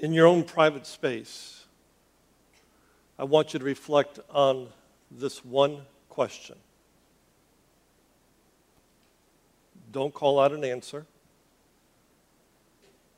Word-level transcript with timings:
in 0.00 0.14
your 0.14 0.26
own 0.26 0.42
private 0.42 0.86
space, 0.86 1.64
I 3.18 3.24
want 3.24 3.52
you 3.52 3.58
to 3.58 3.64
reflect 3.64 4.18
on 4.30 4.68
this 5.10 5.44
one 5.44 5.82
question. 6.08 6.56
Don't 9.92 10.14
call 10.14 10.40
out 10.40 10.52
an 10.52 10.64
answer. 10.64 11.04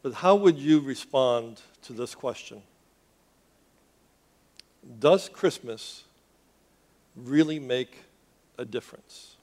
But 0.03 0.15
how 0.15 0.35
would 0.35 0.59
you 0.59 0.81
respond 0.81 1.61
to 1.83 1.93
this 1.93 2.17
question? 2.17 2.63
Does 4.99 5.29
Christmas 5.29 6.03
really 7.15 7.61
make 7.61 7.99
a 8.59 8.65
difference? 8.65 9.37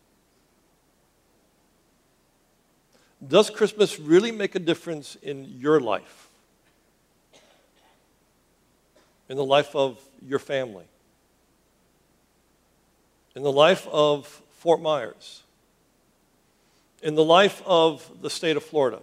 Does 3.25 3.49
Christmas 3.49 3.97
really 3.97 4.31
make 4.31 4.55
a 4.55 4.59
difference 4.59 5.15
in 5.21 5.45
your 5.45 5.79
life? 5.79 6.28
In 9.29 9.37
the 9.37 9.45
life 9.45 9.75
of 9.75 9.99
your 10.25 10.39
family? 10.39 10.85
In 13.35 13.43
the 13.43 13.51
life 13.51 13.87
of 13.91 14.25
Fort 14.57 14.81
Myers? 14.81 15.43
In 17.01 17.15
the 17.15 17.23
life 17.23 17.61
of 17.65 18.09
the 18.21 18.29
state 18.29 18.57
of 18.57 18.63
Florida? 18.63 18.99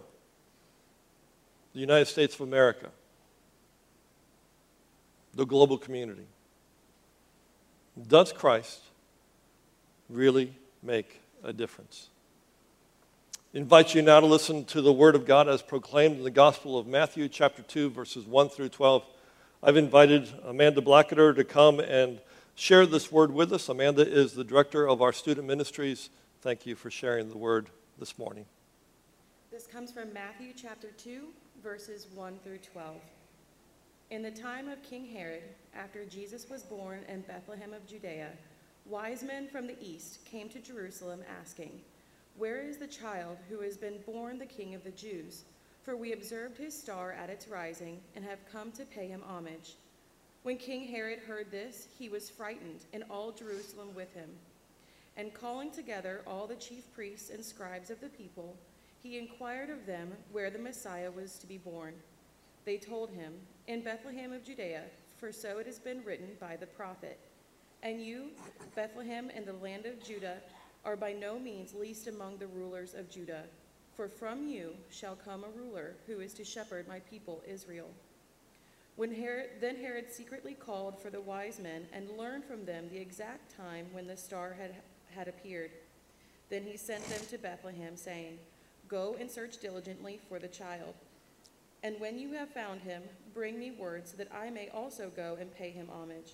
The 1.72 1.80
United 1.80 2.06
States 2.06 2.34
of 2.34 2.42
America? 2.42 2.90
The 5.34 5.46
global 5.46 5.78
community? 5.78 6.26
Does 8.08 8.32
Christ 8.32 8.80
really 10.10 10.52
make 10.82 11.20
a 11.42 11.52
difference? 11.52 12.08
invite 13.56 13.94
you 13.94 14.02
now 14.02 14.20
to 14.20 14.26
listen 14.26 14.66
to 14.66 14.82
the 14.82 14.92
Word 14.92 15.14
of 15.14 15.24
God 15.24 15.48
as 15.48 15.62
proclaimed 15.62 16.18
in 16.18 16.24
the 16.24 16.30
Gospel 16.30 16.78
of 16.78 16.86
Matthew, 16.86 17.26
chapter 17.26 17.62
2, 17.62 17.88
verses 17.88 18.26
1 18.26 18.50
through 18.50 18.68
12. 18.68 19.02
I've 19.62 19.78
invited 19.78 20.32
Amanda 20.44 20.82
Blacketer 20.82 21.34
to 21.34 21.42
come 21.42 21.80
and 21.80 22.20
share 22.54 22.84
this 22.84 23.10
Word 23.10 23.32
with 23.32 23.52
us. 23.54 23.68
Amanda 23.70 24.06
is 24.06 24.34
the 24.34 24.44
director 24.44 24.86
of 24.86 25.00
our 25.00 25.14
student 25.14 25.46
ministries. 25.46 26.10
Thank 26.42 26.66
you 26.66 26.74
for 26.76 26.90
sharing 26.90 27.30
the 27.30 27.38
Word 27.38 27.70
this 27.98 28.18
morning. 28.18 28.44
This 29.50 29.66
comes 29.66 29.90
from 29.90 30.12
Matthew, 30.12 30.52
chapter 30.54 30.88
2, 30.98 31.28
verses 31.62 32.06
1 32.14 32.38
through 32.44 32.58
12. 32.58 32.96
In 34.10 34.22
the 34.22 34.30
time 34.30 34.68
of 34.68 34.82
King 34.82 35.06
Herod, 35.06 35.42
after 35.74 36.04
Jesus 36.04 36.50
was 36.50 36.62
born 36.62 37.00
in 37.08 37.22
Bethlehem 37.22 37.72
of 37.72 37.86
Judea, 37.86 38.28
wise 38.84 39.22
men 39.22 39.48
from 39.48 39.66
the 39.66 39.82
east 39.82 40.24
came 40.26 40.50
to 40.50 40.60
Jerusalem 40.60 41.22
asking, 41.40 41.80
where 42.36 42.60
is 42.60 42.76
the 42.76 42.86
child 42.86 43.38
who 43.48 43.60
has 43.60 43.78
been 43.78 43.96
born 44.04 44.38
the 44.38 44.44
King 44.44 44.74
of 44.74 44.84
the 44.84 44.90
Jews? 44.90 45.44
For 45.86 45.96
we 45.96 46.12
observed 46.12 46.58
his 46.58 46.76
star 46.76 47.12
at 47.12 47.30
its 47.30 47.46
rising 47.46 48.00
and 48.16 48.24
have 48.24 48.50
come 48.50 48.72
to 48.72 48.84
pay 48.84 49.06
him 49.06 49.22
homage. 49.24 49.76
When 50.42 50.56
King 50.56 50.88
Herod 50.88 51.20
heard 51.20 51.52
this, 51.52 51.86
he 51.96 52.08
was 52.08 52.28
frightened, 52.28 52.80
and 52.92 53.04
all 53.08 53.30
Jerusalem 53.30 53.94
with 53.94 54.12
him. 54.12 54.28
And 55.16 55.32
calling 55.32 55.70
together 55.70 56.22
all 56.26 56.48
the 56.48 56.56
chief 56.56 56.92
priests 56.92 57.30
and 57.30 57.44
scribes 57.44 57.90
of 57.90 58.00
the 58.00 58.08
people, 58.08 58.56
he 59.00 59.16
inquired 59.16 59.70
of 59.70 59.86
them 59.86 60.10
where 60.32 60.50
the 60.50 60.58
Messiah 60.58 61.08
was 61.08 61.38
to 61.38 61.46
be 61.46 61.56
born. 61.56 61.94
They 62.64 62.78
told 62.78 63.10
him, 63.10 63.34
In 63.68 63.84
Bethlehem 63.84 64.32
of 64.32 64.44
Judea, 64.44 64.82
for 65.18 65.30
so 65.30 65.58
it 65.58 65.66
has 65.66 65.78
been 65.78 66.02
written 66.02 66.30
by 66.40 66.56
the 66.56 66.66
prophet. 66.66 67.16
And 67.84 68.04
you, 68.04 68.30
Bethlehem 68.74 69.30
in 69.30 69.44
the 69.44 69.52
land 69.52 69.86
of 69.86 70.02
Judah, 70.02 70.38
are 70.84 70.96
by 70.96 71.12
no 71.12 71.38
means 71.38 71.74
least 71.74 72.08
among 72.08 72.38
the 72.38 72.48
rulers 72.48 72.94
of 72.94 73.08
Judah. 73.08 73.44
For 73.96 74.08
from 74.08 74.46
you 74.46 74.74
shall 74.90 75.16
come 75.16 75.42
a 75.42 75.58
ruler 75.58 75.94
who 76.06 76.20
is 76.20 76.34
to 76.34 76.44
shepherd 76.44 76.86
my 76.86 77.00
people 77.00 77.42
Israel. 77.48 77.88
When 78.96 79.14
Herod, 79.14 79.48
then 79.60 79.76
Herod 79.76 80.12
secretly 80.12 80.52
called 80.52 81.00
for 81.00 81.08
the 81.08 81.20
wise 81.20 81.58
men 81.58 81.86
and 81.94 82.18
learned 82.18 82.44
from 82.44 82.66
them 82.66 82.90
the 82.90 83.00
exact 83.00 83.56
time 83.56 83.86
when 83.92 84.06
the 84.06 84.16
star 84.16 84.54
had, 84.60 84.74
had 85.14 85.28
appeared. 85.28 85.70
Then 86.50 86.62
he 86.62 86.76
sent 86.76 87.08
them 87.08 87.20
to 87.30 87.38
Bethlehem, 87.38 87.96
saying, 87.96 88.38
Go 88.86 89.16
and 89.18 89.30
search 89.30 89.58
diligently 89.62 90.20
for 90.28 90.38
the 90.38 90.46
child. 90.46 90.94
And 91.82 91.98
when 91.98 92.18
you 92.18 92.34
have 92.34 92.50
found 92.50 92.82
him, 92.82 93.02
bring 93.32 93.58
me 93.58 93.70
word 93.70 94.06
so 94.06 94.16
that 94.18 94.32
I 94.32 94.50
may 94.50 94.68
also 94.68 95.10
go 95.14 95.38
and 95.40 95.54
pay 95.54 95.70
him 95.70 95.88
homage. 95.90 96.32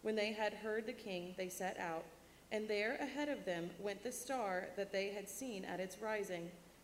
When 0.00 0.16
they 0.16 0.32
had 0.32 0.54
heard 0.54 0.86
the 0.86 0.92
king, 0.92 1.34
they 1.36 1.50
set 1.50 1.78
out. 1.78 2.04
And 2.50 2.66
there 2.66 2.96
ahead 2.96 3.28
of 3.28 3.44
them 3.44 3.68
went 3.78 4.02
the 4.02 4.12
star 4.12 4.68
that 4.76 4.90
they 4.90 5.08
had 5.08 5.28
seen 5.28 5.64
at 5.64 5.80
its 5.80 6.00
rising, 6.00 6.50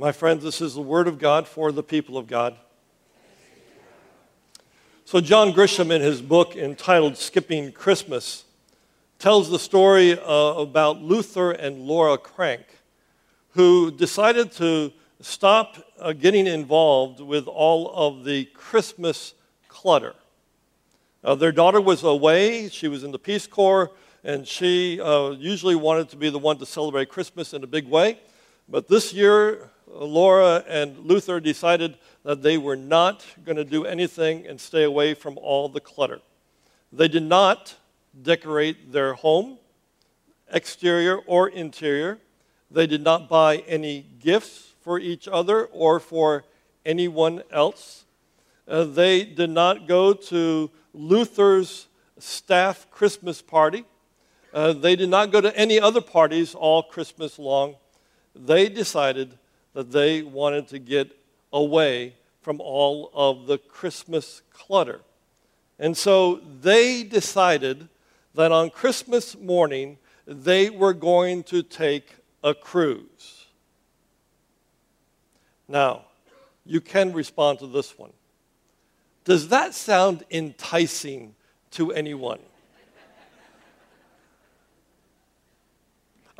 My 0.00 0.12
friends, 0.12 0.44
this 0.44 0.60
is 0.60 0.76
the 0.76 0.80
word 0.80 1.08
of 1.08 1.18
God 1.18 1.48
for 1.48 1.72
the 1.72 1.82
people 1.82 2.16
of 2.16 2.28
God. 2.28 2.54
So, 5.04 5.20
John 5.20 5.52
Grisham, 5.52 5.90
in 5.90 6.00
his 6.00 6.22
book 6.22 6.54
entitled 6.54 7.16
Skipping 7.16 7.72
Christmas, 7.72 8.44
tells 9.18 9.50
the 9.50 9.58
story 9.58 10.12
uh, 10.12 10.22
about 10.22 11.02
Luther 11.02 11.50
and 11.50 11.80
Laura 11.80 12.16
Krank, 12.16 12.62
who 13.54 13.90
decided 13.90 14.52
to 14.52 14.92
stop 15.20 15.78
uh, 15.98 16.12
getting 16.12 16.46
involved 16.46 17.18
with 17.18 17.48
all 17.48 17.90
of 17.92 18.24
the 18.24 18.44
Christmas 18.54 19.34
clutter. 19.66 20.14
Uh, 21.24 21.34
their 21.34 21.50
daughter 21.50 21.80
was 21.80 22.04
away, 22.04 22.68
she 22.68 22.86
was 22.86 23.02
in 23.02 23.10
the 23.10 23.18
Peace 23.18 23.48
Corps 23.48 23.90
and 24.22 24.46
she 24.46 25.00
uh, 25.00 25.30
usually 25.30 25.74
wanted 25.74 26.08
to 26.10 26.16
be 26.16 26.30
the 26.30 26.38
one 26.38 26.56
to 26.58 26.66
celebrate 26.66 27.08
Christmas 27.08 27.52
in 27.52 27.64
a 27.64 27.66
big 27.66 27.88
way. 27.88 28.20
But 28.68 28.86
this 28.86 29.12
year, 29.12 29.70
Laura 29.90 30.64
and 30.68 30.98
Luther 30.98 31.40
decided 31.40 31.96
that 32.24 32.42
they 32.42 32.58
were 32.58 32.76
not 32.76 33.24
going 33.44 33.56
to 33.56 33.64
do 33.64 33.84
anything 33.84 34.46
and 34.46 34.60
stay 34.60 34.84
away 34.84 35.14
from 35.14 35.38
all 35.38 35.68
the 35.68 35.80
clutter. 35.80 36.20
They 36.92 37.08
did 37.08 37.22
not 37.22 37.76
decorate 38.22 38.92
their 38.92 39.14
home, 39.14 39.58
exterior 40.52 41.18
or 41.18 41.48
interior. 41.48 42.18
They 42.70 42.86
did 42.86 43.02
not 43.02 43.28
buy 43.28 43.58
any 43.66 44.04
gifts 44.20 44.74
for 44.80 44.98
each 44.98 45.28
other 45.28 45.66
or 45.66 46.00
for 46.00 46.44
anyone 46.84 47.42
else. 47.50 48.04
Uh, 48.66 48.84
they 48.84 49.24
did 49.24 49.50
not 49.50 49.86
go 49.86 50.12
to 50.12 50.70
Luther's 50.92 51.86
staff 52.18 52.90
Christmas 52.90 53.40
party. 53.40 53.84
Uh, 54.52 54.72
they 54.72 54.96
did 54.96 55.08
not 55.08 55.30
go 55.30 55.40
to 55.40 55.56
any 55.56 55.78
other 55.80 56.00
parties 56.00 56.54
all 56.54 56.82
Christmas 56.82 57.38
long. 57.38 57.76
They 58.34 58.68
decided 58.68 59.38
that 59.78 59.92
they 59.92 60.22
wanted 60.22 60.66
to 60.66 60.80
get 60.80 61.16
away 61.52 62.12
from 62.42 62.60
all 62.60 63.12
of 63.14 63.46
the 63.46 63.58
Christmas 63.58 64.42
clutter. 64.52 65.02
And 65.78 65.96
so 65.96 66.40
they 66.60 67.04
decided 67.04 67.88
that 68.34 68.50
on 68.50 68.70
Christmas 68.70 69.38
morning, 69.38 69.98
they 70.26 70.68
were 70.68 70.92
going 70.92 71.44
to 71.44 71.62
take 71.62 72.16
a 72.42 72.54
cruise. 72.54 73.46
Now, 75.68 76.06
you 76.66 76.80
can 76.80 77.12
respond 77.12 77.60
to 77.60 77.68
this 77.68 77.96
one. 77.96 78.10
Does 79.24 79.46
that 79.50 79.76
sound 79.76 80.24
enticing 80.28 81.36
to 81.70 81.92
anyone? 81.92 82.40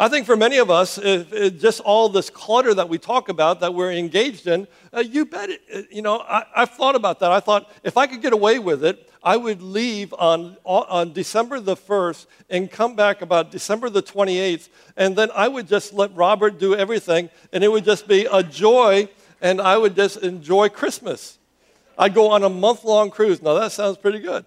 I 0.00 0.08
think 0.08 0.26
for 0.26 0.36
many 0.36 0.58
of 0.58 0.70
us, 0.70 0.96
just 0.96 1.80
all 1.80 2.08
this 2.08 2.30
clutter 2.30 2.72
that 2.72 2.88
we 2.88 2.98
talk 2.98 3.28
about 3.28 3.58
that 3.60 3.74
we're 3.74 3.90
engaged 3.90 4.46
in, 4.46 4.68
uh, 4.94 5.00
you 5.00 5.24
bet 5.24 5.50
it, 5.50 5.60
uh, 5.74 5.82
you 5.90 6.02
know, 6.02 6.20
I, 6.20 6.44
I've 6.54 6.70
thought 6.70 6.94
about 6.94 7.18
that. 7.18 7.32
I 7.32 7.40
thought 7.40 7.68
if 7.82 7.96
I 7.96 8.06
could 8.06 8.22
get 8.22 8.32
away 8.32 8.60
with 8.60 8.84
it, 8.84 9.10
I 9.24 9.36
would 9.36 9.60
leave 9.60 10.14
on, 10.14 10.56
on 10.64 11.12
December 11.12 11.58
the 11.58 11.74
1st 11.74 12.26
and 12.48 12.70
come 12.70 12.94
back 12.94 13.22
about 13.22 13.50
December 13.50 13.90
the 13.90 14.00
28th, 14.00 14.68
and 14.96 15.16
then 15.16 15.30
I 15.34 15.48
would 15.48 15.66
just 15.66 15.92
let 15.92 16.14
Robert 16.14 16.60
do 16.60 16.76
everything, 16.76 17.28
and 17.52 17.64
it 17.64 17.68
would 17.68 17.84
just 17.84 18.06
be 18.06 18.28
a 18.30 18.44
joy, 18.44 19.08
and 19.40 19.60
I 19.60 19.76
would 19.76 19.96
just 19.96 20.18
enjoy 20.18 20.68
Christmas. 20.68 21.38
I'd 21.98 22.14
go 22.14 22.30
on 22.30 22.44
a 22.44 22.48
month 22.48 22.84
long 22.84 23.10
cruise. 23.10 23.42
Now, 23.42 23.54
that 23.54 23.72
sounds 23.72 23.96
pretty 23.96 24.20
good. 24.20 24.44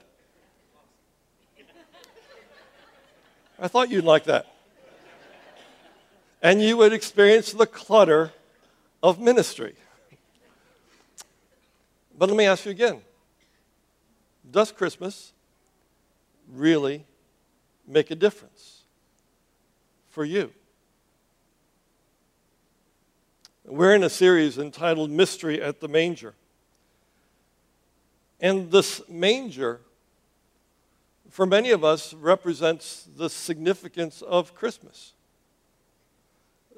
I 3.59 3.68
thought 3.68 3.92
you'd 3.92 4.06
like 4.06 4.24
that 4.24 4.50
and 6.42 6.62
you 6.62 6.78
would 6.78 6.94
experience 6.94 7.52
the 7.54 7.68
clutter 7.68 8.32
of 9.04 9.20
ministry. 9.20 9.76
But 12.18 12.30
let 12.30 12.38
me 12.38 12.46
ask 12.46 12.66
you 12.66 12.72
again 12.72 13.02
does 14.50 14.72
Christmas 14.72 15.32
really 16.52 17.06
make 17.88 18.12
a 18.12 18.16
difference 18.16 18.82
for 20.10 20.26
you? 20.26 20.52
We're 23.66 23.96
in 23.96 24.04
a 24.04 24.10
series 24.10 24.58
entitled 24.58 25.12
Mystery 25.12 25.62
at 25.62 25.80
the 25.80 25.88
Manger. 25.88 26.34
And 28.42 28.72
this 28.72 29.02
manger, 29.08 29.82
for 31.30 31.46
many 31.46 31.70
of 31.70 31.84
us, 31.84 32.14
represents 32.14 33.08
the 33.16 33.30
significance 33.30 34.24
of 34.24 34.56
Christmas. 34.56 35.14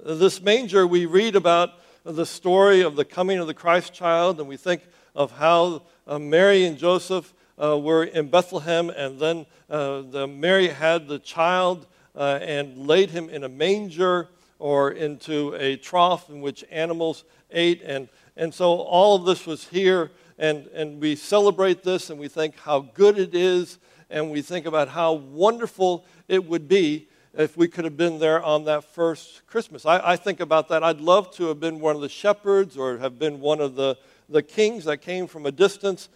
This 0.02 0.42
manger, 0.42 0.88
we 0.88 1.06
read 1.06 1.36
about 1.36 1.80
the 2.04 2.26
story 2.26 2.82
of 2.82 2.96
the 2.96 3.06
coming 3.06 3.38
of 3.38 3.48
the 3.48 3.54
Christ 3.54 3.94
child, 3.94 4.40
and 4.40 4.50
we 4.50 4.58
think 4.58 4.82
of 5.16 5.32
how 5.32 5.84
uh, 6.08 6.18
Mary 6.18 6.66
and 6.66 6.78
Joseph 6.78 7.34
uh, 7.62 7.78
were 7.78 8.04
in 8.04 8.30
Bethlehem, 8.30 8.90
and 8.90 9.20
then 9.20 9.46
uh, 9.70 10.02
the 10.02 10.28
Mary 10.28 10.68
had 10.68 11.08
the 11.08 11.20
child 11.20 11.86
uh, 12.16 12.40
and 12.42 12.88
laid 12.88 13.12
him 13.12 13.30
in 13.30 13.44
a 13.44 13.50
manger 13.50 14.30
or 14.58 14.92
into 14.92 15.54
a 15.56 15.78
trough 15.78 16.30
in 16.30 16.42
which 16.42 16.66
animals 16.72 17.24
ate. 17.52 17.82
And, 17.84 18.10
and 18.36 18.54
so 18.54 18.82
all 18.82 19.16
of 19.16 19.26
this 19.26 19.46
was 19.46 19.68
here, 19.68 20.12
and, 20.40 20.68
and 20.68 21.00
we 21.00 21.16
celebrate 21.16 21.84
this, 21.84 22.10
and 22.10 22.20
we 22.20 22.28
think 22.28 22.58
how 22.60 22.80
good 22.80 23.20
it 23.20 23.36
is, 23.36 23.78
and 24.10 24.32
we 24.32 24.42
think 24.42 24.66
about 24.66 24.90
how 24.90 25.14
wonderful 25.14 26.06
it 26.28 26.44
would 26.44 26.68
be 26.68 27.08
if 27.34 27.58
we 27.58 27.68
could 27.68 27.84
have 27.84 27.98
been 27.98 28.20
there 28.20 28.44
on 28.44 28.66
that 28.66 28.84
first 28.84 29.46
Christmas. 29.48 29.86
I, 29.86 30.12
I, 30.12 30.16
think 30.16 30.40
about 30.40 30.70
that. 30.70 30.84
I'd 30.84 31.02
love 31.02 31.32
to 31.36 31.48
have 31.48 31.60
been 31.60 31.80
one 31.80 31.96
of 31.96 32.02
the 32.02 32.10
shepherds 32.10 32.78
or 32.78 33.00
have 33.00 33.18
been 33.18 33.40
one 33.40 33.60
of 33.60 33.76
the, 33.76 33.98
the 34.30 34.44
kings 34.44 34.86
that 34.86 34.98
came 34.98 35.26
from 35.26 35.46
a 35.46 35.52
distance. 35.52 36.10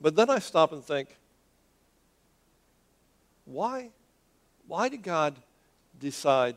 But 0.00 0.16
then 0.16 0.30
I 0.30 0.40
stop 0.40 0.72
and 0.72 0.84
think, 0.84 1.16
why, 3.44 3.90
why 4.66 4.88
did 4.88 5.02
God 5.02 5.36
decide 5.98 6.56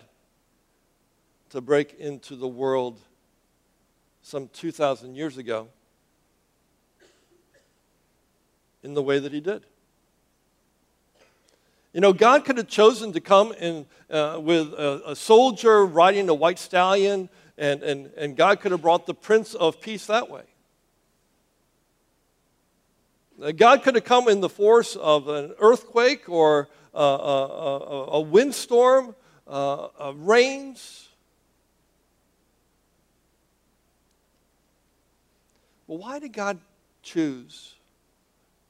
to 1.49 1.61
break 1.61 1.93
into 1.99 2.35
the 2.35 2.47
world 2.47 2.99
some 4.23 4.47
2,000 4.53 5.15
years 5.15 5.37
ago 5.37 5.67
in 8.81 8.95
the 8.95 9.03
way 9.03 9.19
that 9.19 9.31
He 9.31 9.41
did? 9.41 9.63
You 11.93 12.01
know, 12.01 12.11
God 12.11 12.43
could 12.43 12.57
have 12.57 12.67
chosen 12.67 13.13
to 13.13 13.21
come 13.21 13.53
in, 13.53 13.85
uh, 14.09 14.39
with 14.41 14.73
a, 14.73 15.11
a, 15.11 15.15
soldier 15.15 15.85
riding 15.85 16.27
a 16.27 16.33
white 16.33 16.57
stallion, 16.57 17.29
and, 17.55 17.83
and, 17.83 18.07
and 18.17 18.35
God 18.35 18.61
could 18.61 18.71
have 18.71 18.81
brought 18.81 19.05
the 19.05 19.13
Prince 19.13 19.53
of 19.53 19.79
Peace 19.79 20.07
that 20.07 20.27
way. 20.27 20.41
Uh, 23.39 23.51
God 23.51 23.83
could 23.83 23.93
have 23.93 24.05
come 24.05 24.27
in 24.27 24.41
the 24.41 24.49
force 24.49 24.95
of 24.95 25.27
an 25.27 25.53
earthquake 25.59 26.27
or 26.27 26.67
a, 26.95 26.99
a, 26.99 28.05
a 28.13 28.21
windstorm, 28.21 29.15
uh, 29.47 30.13
rains. 30.15 31.09
Well, 35.85 35.99
why 35.99 36.17
did 36.17 36.33
God 36.33 36.59
choose 37.03 37.75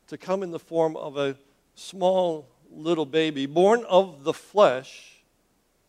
to 0.08 0.18
come 0.18 0.44
in 0.44 0.52
the 0.52 0.60
form 0.60 0.98
of 0.98 1.16
a 1.16 1.38
small 1.76 2.50
little 2.76 3.06
baby, 3.06 3.46
born 3.46 3.84
of 3.88 4.24
the 4.24 4.34
flesh 4.34 5.22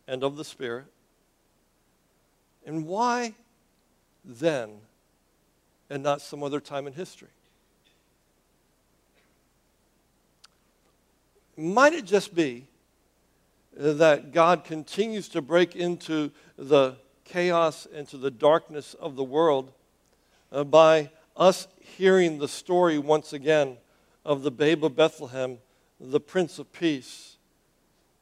and 0.07 0.23
of 0.23 0.37
the 0.37 0.45
Spirit. 0.45 0.87
And 2.67 2.87
why 2.87 3.35
then 4.25 4.71
and 5.91 6.03
not 6.03 6.21
some 6.21 6.43
other 6.43 6.61
time 6.61 6.87
in 6.87 6.93
history? 6.93 7.29
Might 11.57 11.93
it 11.93 12.05
just 12.05 12.35
be 12.35 12.67
that 13.77 14.33
God 14.33 14.65
continues 14.65 15.29
to 15.31 15.43
break 15.43 15.77
into 15.77 16.31
the 16.57 16.97
chaos, 17.25 17.87
into 17.87 18.17
the 18.17 18.31
darkness 18.31 18.95
of 18.95 19.17
the 19.17 19.25
world 19.25 19.73
uh, 20.53 20.65
by 20.65 21.11
us 21.37 21.67
hearing 21.81 22.39
the 22.39 22.49
story 22.49 22.99
once 22.99 23.33
again 23.33 23.77
of 24.25 24.43
the 24.43 24.51
babe 24.51 24.85
of 24.85 24.97
Bethlehem 24.97 25.59
the 26.11 26.21
Prince 26.21 26.59
of 26.59 26.73
Peace, 26.73 27.37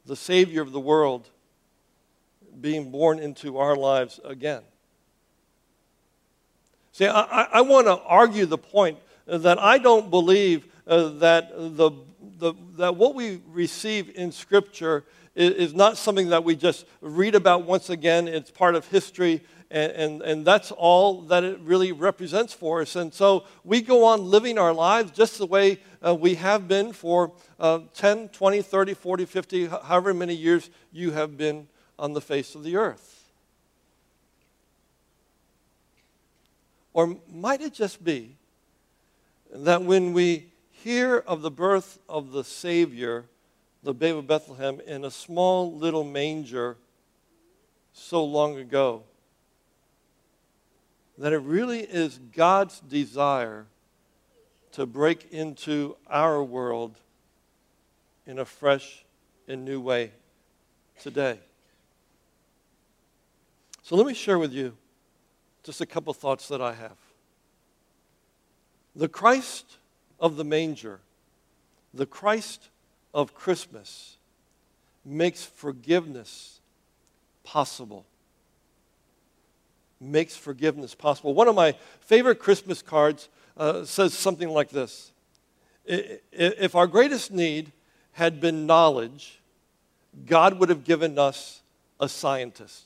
the 0.05 0.15
Savior 0.15 0.61
of 0.61 0.71
the 0.71 0.79
world, 0.79 1.29
being 2.59 2.91
born 2.91 3.19
into 3.19 3.57
our 3.57 3.75
lives 3.75 4.19
again. 4.23 4.61
See, 6.91 7.07
I, 7.07 7.47
I 7.51 7.61
want 7.61 7.87
to 7.87 7.99
argue 8.03 8.45
the 8.45 8.57
point 8.57 8.99
that 9.25 9.59
I 9.59 9.79
don't 9.79 10.09
believe 10.09 10.67
uh, 10.85 11.09
that, 11.19 11.51
the, 11.55 11.91
the, 12.37 12.53
that 12.77 12.95
what 12.95 13.15
we 13.15 13.41
receive 13.47 14.15
in 14.15 14.31
Scripture 14.31 15.03
is, 15.35 15.51
is 15.53 15.73
not 15.73 15.97
something 15.97 16.29
that 16.29 16.43
we 16.43 16.55
just 16.55 16.85
read 17.01 17.35
about 17.35 17.65
once 17.65 17.89
again. 17.89 18.27
It's 18.27 18.51
part 18.51 18.75
of 18.75 18.87
history 18.87 19.41
and, 19.73 19.91
and, 19.93 20.21
and, 20.21 20.45
that's 20.45 20.71
all 20.71 21.21
that 21.23 21.43
it 21.43 21.59
really 21.61 21.91
represents 21.91 22.53
for 22.53 22.81
us. 22.81 22.95
And 22.95 23.11
so 23.11 23.45
we 23.63 23.81
go 23.81 24.05
on 24.05 24.23
living 24.23 24.59
our 24.59 24.71
lives 24.71 25.11
just 25.11 25.39
the 25.39 25.47
way 25.47 25.79
uh, 26.05 26.13
we 26.13 26.35
have 26.35 26.67
been 26.67 26.93
for 26.93 27.31
uh, 27.59 27.79
10, 27.95 28.29
20, 28.29 28.61
30, 28.61 28.93
40, 28.93 29.25
50, 29.25 29.65
however 29.65 30.13
many 30.13 30.35
years 30.35 30.69
you 30.91 31.09
have 31.11 31.37
been 31.37 31.67
on 31.97 32.13
the 32.13 32.21
face 32.21 32.53
of 32.53 32.63
the 32.63 32.77
earth. 32.77 33.31
Or 36.93 37.17
might 37.33 37.61
it 37.61 37.73
just 37.73 38.03
be 38.03 38.35
that 39.51 39.81
when 39.81 40.13
we 40.13 40.51
hear 40.69 41.17
of 41.17 41.41
the 41.41 41.49
birth 41.49 41.97
of 42.07 42.31
the 42.31 42.43
Savior, 42.43 43.25
the 43.81 43.95
babe 43.95 44.17
of 44.17 44.27
Bethlehem, 44.27 44.79
in 44.85 45.03
a 45.03 45.09
small 45.09 45.75
little 45.75 46.03
manger 46.03 46.77
so 47.91 48.23
long 48.23 48.57
ago, 48.57 49.01
that 51.17 51.33
it 51.33 51.39
really 51.39 51.81
is 51.81 52.19
God's 52.35 52.79
desire 52.79 53.65
to 54.71 54.85
break 54.85 55.31
into 55.31 55.95
our 56.07 56.43
world 56.43 56.97
in 58.25 58.39
a 58.39 58.45
fresh 58.45 59.05
and 59.47 59.63
new 59.63 59.79
way 59.79 60.11
today. 60.99 61.39
So 63.83 63.95
let 63.95 64.07
me 64.07 64.13
share 64.13 64.39
with 64.39 64.53
you 64.53 64.75
just 65.63 65.81
a 65.81 65.85
couple 65.85 66.13
thoughts 66.13 66.47
that 66.47 66.61
I 66.61 66.73
have. 66.73 66.97
The 68.95 69.07
Christ 69.07 69.77
of 70.19 70.35
the 70.35 70.43
manger, 70.43 70.99
the 71.93 72.05
Christ 72.05 72.69
of 73.13 73.35
Christmas, 73.35 74.17
makes 75.05 75.43
forgiveness 75.43 76.61
possible 77.43 78.05
makes 80.03 80.35
forgiveness 80.35 80.95
possible. 80.95 81.33
One 81.33 81.47
of 81.47 81.55
my 81.55 81.75
favorite 82.01 82.39
Christmas 82.39 82.81
cards 82.81 83.29
uh, 83.57 83.85
says 83.85 84.13
something 84.13 84.49
like 84.49 84.69
this 84.69 85.11
If 85.85 86.75
our 86.75 86.87
greatest 86.87 87.31
need 87.31 87.71
had 88.13 88.39
been 88.39 88.65
knowledge, 88.65 89.39
God 90.25 90.59
would 90.59 90.69
have 90.69 90.83
given 90.83 91.17
us 91.17 91.61
a 91.99 92.07
scientist. 92.07 92.85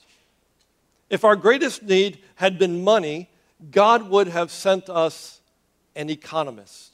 If 1.10 1.24
our 1.24 1.36
greatest 1.36 1.84
need 1.84 2.20
had 2.36 2.60
been 2.60 2.84
money, 2.84 3.30
God 3.72 4.10
would 4.10 4.28
have 4.28 4.52
sent 4.52 4.90
us 4.90 5.42
an 5.96 6.10
economist. 6.10 6.94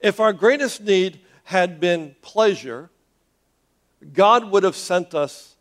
If 0.00 0.20
our 0.20 0.32
greatest 0.32 0.82
need 0.82 1.20
had 1.44 1.80
been 1.80 2.14
pleasure, 2.20 2.90
God 4.12 4.50
would 4.50 4.62
have 4.62 4.76
sent 4.76 5.14
us 5.14 5.56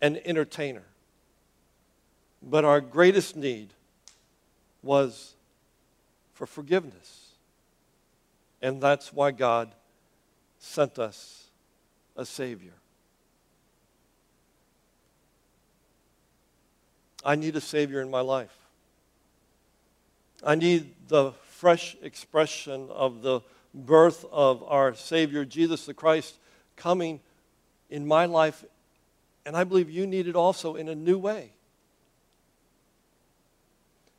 an 0.00 0.18
entertainer. 0.24 0.84
But 2.42 2.64
our 2.64 2.80
greatest 2.80 3.36
need 3.36 3.70
was 4.82 5.34
for 6.34 6.46
forgiveness. 6.46 7.30
And 8.60 8.80
that's 8.80 9.12
why 9.12 9.30
God 9.30 9.72
sent 10.58 10.98
us 10.98 11.46
a 12.16 12.24
Savior. 12.24 12.72
I 17.24 17.36
need 17.36 17.54
a 17.54 17.60
Savior 17.60 18.00
in 18.00 18.10
my 18.10 18.20
life. 18.20 18.56
I 20.44 20.56
need 20.56 20.92
the 21.08 21.32
fresh 21.50 21.96
expression 22.02 22.88
of 22.90 23.22
the 23.22 23.40
birth 23.72 24.24
of 24.32 24.64
our 24.64 24.94
Savior, 24.94 25.44
Jesus 25.44 25.86
the 25.86 25.94
Christ, 25.94 26.34
coming 26.76 27.20
in 27.90 28.06
my 28.06 28.26
life. 28.26 28.64
And 29.46 29.56
I 29.56 29.64
believe 29.64 29.88
you 29.88 30.06
need 30.06 30.26
it 30.26 30.34
also 30.34 30.74
in 30.74 30.88
a 30.88 30.94
new 30.94 31.18
way. 31.18 31.52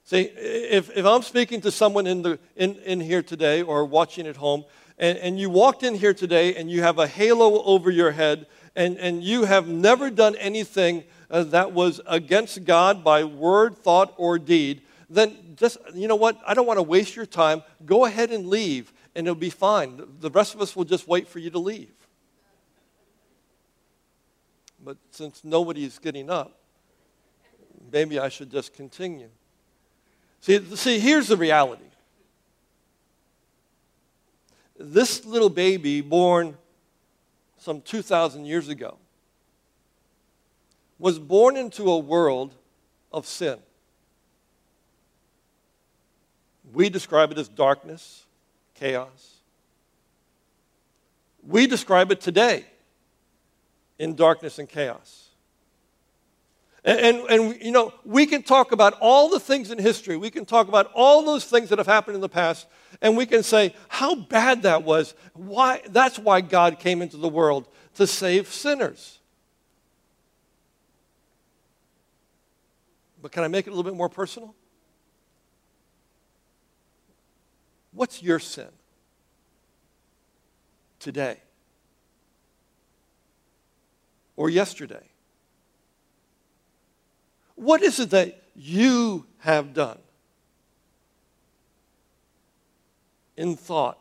See, 0.05 0.22
if, 0.22 0.95
if 0.95 1.05
I'm 1.05 1.22
speaking 1.22 1.62
to 1.62 1.72
someone 1.72 2.07
in, 2.07 2.24
the, 2.24 2.39
in, 2.55 2.75
in 2.77 3.00
here 3.00 3.24
today 3.24 3.62
or 3.62 3.86
watching 3.86 4.27
at 4.27 4.36
home, 4.36 4.65
and, 4.98 5.17
and 5.17 5.39
you 5.39 5.50
walked 5.50 5.83
in 5.83 5.95
here 5.95 6.13
today 6.13 6.55
and 6.55 6.69
you 6.69 6.81
have 6.81 7.00
a 7.00 7.07
halo 7.07 7.63
over 7.63 7.89
your 7.89 8.12
head, 8.12 8.45
and, 8.75 8.98
and 8.98 9.24
you 9.24 9.45
have 9.45 9.67
never 9.67 10.10
done 10.10 10.36
anything 10.36 11.03
uh, 11.31 11.43
that 11.43 11.72
was 11.72 12.01
against 12.05 12.65
God 12.65 13.03
by 13.03 13.24
word, 13.24 13.77
thought, 13.77 14.13
or 14.17 14.38
deed, 14.38 14.81
then 15.10 15.55
just, 15.55 15.77
you 15.93 16.07
know 16.07 16.15
what? 16.15 16.39
I 16.45 16.53
don't 16.53 16.65
want 16.65 16.79
to 16.79 16.83
waste 16.83 17.15
your 17.15 17.25
time. 17.25 17.63
Go 17.86 18.05
ahead 18.05 18.31
and 18.31 18.48
leave, 18.48 18.91
and 19.15 19.25
it'll 19.25 19.36
be 19.36 19.50
fine. 19.50 20.01
The 20.19 20.29
rest 20.29 20.53
of 20.53 20.62
us 20.62 20.75
will 20.75 20.86
just 20.86 21.07
wait 21.07 21.27
for 21.27 21.39
you 21.39 21.50
to 21.51 21.60
leave. 21.60 21.93
But 24.83 24.98
since 25.12 25.43
nobody's 25.43 25.98
getting 25.98 26.29
up, 26.29 26.60
maybe 27.91 28.19
I 28.19 28.27
should 28.27 28.51
just 28.51 28.74
continue. 28.74 29.29
See, 30.43 30.59
see, 30.75 31.00
here's 31.00 31.29
the 31.29 31.38
reality. 31.38 31.85
This 34.77 35.23
little 35.23 35.47
baby 35.47 36.01
born 36.01 36.57
some 37.57 37.79
2,000 37.79 38.43
years 38.43 38.67
ago 38.67 38.97
was 41.00 41.17
born 41.17 41.55
into 41.55 41.89
a 41.89 41.97
world 41.97 42.53
of 43.13 43.25
sin. 43.25 43.57
We 46.73 46.89
describe 46.89 47.31
it 47.31 47.38
as 47.38 47.47
darkness, 47.47 48.25
chaos. 48.75 49.38
We 51.41 51.67
describe 51.67 52.12
it 52.12 52.19
today 52.19 52.65
in 53.97 54.13
darkness 54.13 54.59
and 54.59 54.67
chaos. 54.67 55.22
And, 56.85 57.21
and, 57.29 57.61
you 57.61 57.71
know, 57.71 57.93
we 58.03 58.25
can 58.25 58.43
talk 58.43 58.73
about 58.73 58.95
all 58.99 59.29
the 59.29 59.39
things 59.39 59.71
in 59.71 59.77
history. 59.77 60.17
We 60.17 60.29
can 60.29 60.43
talk 60.43 60.67
about 60.67 60.91
all 60.93 61.23
those 61.23 61.45
things 61.45 61.69
that 61.69 61.77
have 61.77 61.87
happened 61.87 62.15
in 62.15 62.21
the 62.21 62.27
past, 62.27 62.67
and 63.01 63.15
we 63.15 63.25
can 63.25 63.41
say 63.41 63.73
how 63.87 64.15
bad 64.15 64.63
that 64.63 64.83
was. 64.83 65.15
Why? 65.33 65.81
That's 65.87 66.19
why 66.19 66.41
God 66.41 66.79
came 66.79 67.01
into 67.01 67.15
the 67.15 67.29
world 67.29 67.69
to 67.95 68.05
save 68.05 68.49
sinners. 68.49 69.19
But 73.21 73.31
can 73.31 73.45
I 73.45 73.47
make 73.47 73.65
it 73.65 73.69
a 73.69 73.73
little 73.73 73.89
bit 73.89 73.97
more 73.97 74.09
personal? 74.09 74.53
What's 77.93 78.21
your 78.21 78.39
sin 78.39 78.67
today 80.99 81.37
or 84.35 84.49
yesterday? 84.49 85.12
What 87.63 87.82
is 87.82 87.98
it 88.01 88.10
that 88.10 88.43
you 88.58 89.25
have 89.38 89.74
done 89.74 89.98
in 93.38 93.55
thought, 93.55 93.98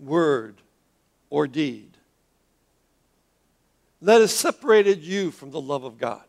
word, 0.00 0.62
or 1.28 1.46
deed 1.46 1.90
that 4.00 4.22
has 4.22 4.34
separated 4.34 5.02
you 5.02 5.30
from 5.30 5.50
the 5.50 5.60
love 5.60 5.84
of 5.84 5.98
God? 5.98 6.24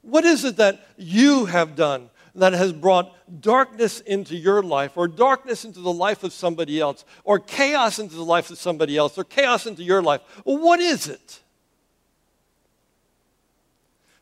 What 0.00 0.24
is 0.24 0.46
it 0.46 0.56
that 0.56 0.88
you 0.96 1.44
have 1.44 1.76
done 1.76 2.08
that 2.34 2.54
has 2.54 2.72
brought 2.72 3.14
darkness 3.42 4.00
into 4.00 4.34
your 4.34 4.62
life, 4.62 4.96
or 4.96 5.08
darkness 5.08 5.66
into 5.66 5.80
the 5.80 5.92
life 5.92 6.24
of 6.24 6.32
somebody 6.32 6.80
else, 6.80 7.04
or 7.22 7.38
chaos 7.38 7.98
into 7.98 8.14
the 8.14 8.24
life 8.24 8.48
of 8.50 8.56
somebody 8.56 8.96
else, 8.96 9.18
or 9.18 9.24
chaos 9.24 9.66
into 9.66 9.82
your 9.82 10.00
life? 10.00 10.22
What 10.44 10.80
is 10.80 11.06
it? 11.06 11.40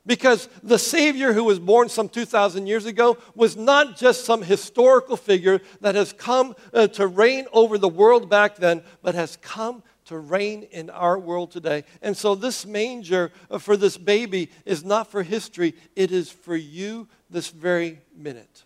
Because 0.05 0.49
the 0.63 0.79
Savior 0.79 1.33
who 1.33 1.45
was 1.45 1.61
born 1.61 1.89
some 1.89 2.09
2,000 2.09 2.67
years 2.67 2.87
ago 2.87 3.19
was 3.35 3.57
not 3.57 3.97
just 3.97 4.25
some 4.25 4.43
historical 4.43 5.17
figure 5.17 5.61
that 5.81 5.95
has 5.95 6.13
come 6.13 6.57
uh, 6.75 6.89
to 6.89 7.07
reign 7.07 7.47
over 7.53 7.79
the 7.79 7.89
world 7.89 8.29
back 8.29 8.57
then, 8.57 8.83
but 9.03 9.15
has 9.15 9.37
come 9.37 9.83
to 10.07 10.19
reign 10.19 10.65
in 10.73 10.91
our 10.91 11.19
world 11.19 11.53
today. 11.53 11.85
And 12.03 12.17
so, 12.17 12.35
this 12.35 12.67
manger 12.67 13.31
for 13.61 13.77
this 13.77 13.97
baby 13.97 14.51
is 14.67 14.85
not 14.85 15.11
for 15.11 15.23
history, 15.23 15.75
it 15.95 16.11
is 16.11 16.31
for 16.31 16.57
you 16.57 17.09
this 17.31 17.51
very 17.51 18.01
minute. 18.17 18.65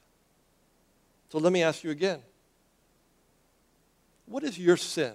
So, 1.29 1.39
let 1.39 1.53
me 1.53 1.63
ask 1.63 1.85
you 1.85 1.91
again 1.91 2.21
what 4.25 4.43
is 4.43 4.59
your 4.59 4.77
sin? 4.77 5.15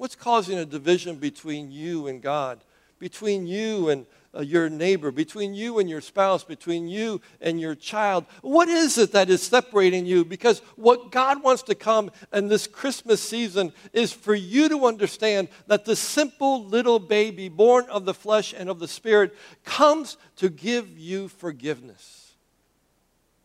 What's 0.00 0.16
causing 0.16 0.56
a 0.56 0.64
division 0.64 1.16
between 1.16 1.70
you 1.70 2.06
and 2.06 2.22
God, 2.22 2.64
between 2.98 3.46
you 3.46 3.90
and 3.90 4.06
uh, 4.34 4.40
your 4.40 4.70
neighbor, 4.70 5.10
between 5.10 5.52
you 5.52 5.78
and 5.78 5.90
your 5.90 6.00
spouse, 6.00 6.42
between 6.42 6.88
you 6.88 7.20
and 7.42 7.60
your 7.60 7.74
child? 7.74 8.24
What 8.40 8.70
is 8.70 8.96
it 8.96 9.12
that 9.12 9.28
is 9.28 9.42
separating 9.42 10.06
you? 10.06 10.24
Because 10.24 10.60
what 10.76 11.12
God 11.12 11.42
wants 11.42 11.64
to 11.64 11.74
come 11.74 12.10
in 12.32 12.48
this 12.48 12.66
Christmas 12.66 13.20
season 13.20 13.74
is 13.92 14.10
for 14.10 14.34
you 14.34 14.70
to 14.70 14.86
understand 14.86 15.48
that 15.66 15.84
the 15.84 15.96
simple 15.96 16.64
little 16.64 16.98
baby 16.98 17.50
born 17.50 17.84
of 17.90 18.06
the 18.06 18.14
flesh 18.14 18.54
and 18.56 18.70
of 18.70 18.78
the 18.78 18.88
spirit 18.88 19.36
comes 19.66 20.16
to 20.36 20.48
give 20.48 20.98
you 20.98 21.28
forgiveness. 21.28 22.32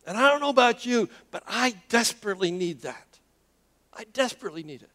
And 0.06 0.16
I 0.16 0.30
don't 0.30 0.40
know 0.40 0.48
about 0.48 0.86
you, 0.86 1.10
but 1.30 1.42
I 1.46 1.74
desperately 1.90 2.50
need 2.50 2.80
that. 2.80 3.18
I 3.92 4.04
desperately 4.14 4.62
need 4.62 4.80
it. 4.80 4.90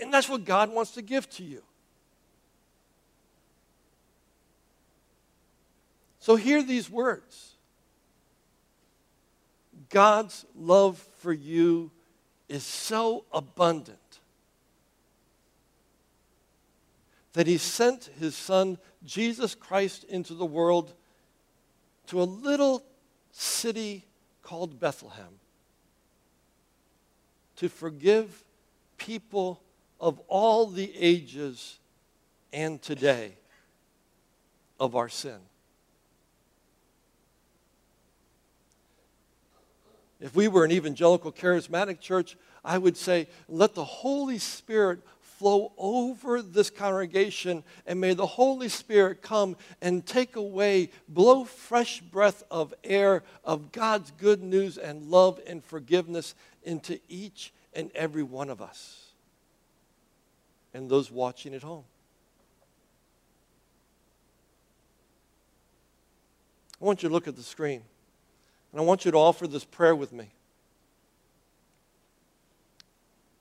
And 0.00 0.12
that's 0.12 0.28
what 0.28 0.44
God 0.44 0.72
wants 0.72 0.92
to 0.92 1.02
give 1.02 1.28
to 1.30 1.44
you. 1.44 1.62
So 6.18 6.36
hear 6.36 6.62
these 6.62 6.88
words 6.88 7.52
God's 9.90 10.46
love 10.56 10.98
for 11.18 11.32
you 11.32 11.90
is 12.48 12.64
so 12.64 13.24
abundant 13.32 13.98
that 17.34 17.46
he 17.46 17.58
sent 17.58 18.10
his 18.18 18.34
son 18.34 18.78
Jesus 19.04 19.54
Christ 19.54 20.04
into 20.04 20.34
the 20.34 20.46
world 20.46 20.94
to 22.06 22.22
a 22.22 22.24
little 22.24 22.82
city 23.32 24.04
called 24.42 24.80
Bethlehem 24.80 25.40
to 27.56 27.68
forgive 27.68 28.44
people 28.98 29.60
of 30.00 30.20
all 30.28 30.66
the 30.66 30.92
ages 30.96 31.78
and 32.52 32.80
today 32.80 33.36
of 34.78 34.96
our 34.96 35.08
sin. 35.08 35.38
If 40.20 40.34
we 40.34 40.48
were 40.48 40.64
an 40.64 40.72
evangelical 40.72 41.32
charismatic 41.32 42.00
church, 42.00 42.36
I 42.64 42.78
would 42.78 42.96
say, 42.96 43.28
let 43.48 43.74
the 43.74 43.84
Holy 43.84 44.38
Spirit 44.38 45.00
flow 45.20 45.72
over 45.76 46.40
this 46.40 46.70
congregation, 46.70 47.64
and 47.86 48.00
may 48.00 48.14
the 48.14 48.24
Holy 48.24 48.68
Spirit 48.68 49.20
come 49.20 49.56
and 49.82 50.06
take 50.06 50.36
away, 50.36 50.90
blow 51.08 51.44
fresh 51.44 52.00
breath 52.00 52.42
of 52.50 52.72
air 52.84 53.22
of 53.44 53.72
God's 53.72 54.12
good 54.12 54.42
news 54.42 54.78
and 54.78 55.10
love 55.10 55.40
and 55.46 55.62
forgiveness 55.62 56.34
into 56.62 56.98
each 57.08 57.52
and 57.74 57.90
every 57.94 58.22
one 58.22 58.48
of 58.48 58.62
us 58.62 59.03
and 60.74 60.90
those 60.90 61.10
watching 61.10 61.54
at 61.54 61.62
home. 61.62 61.84
I 66.82 66.84
want 66.84 67.02
you 67.02 67.08
to 67.08 67.12
look 67.12 67.28
at 67.28 67.36
the 67.36 67.42
screen. 67.42 67.82
And 68.72 68.80
I 68.80 68.84
want 68.84 69.04
you 69.04 69.12
to 69.12 69.16
offer 69.16 69.46
this 69.46 69.64
prayer 69.64 69.94
with 69.94 70.12
me. 70.12 70.28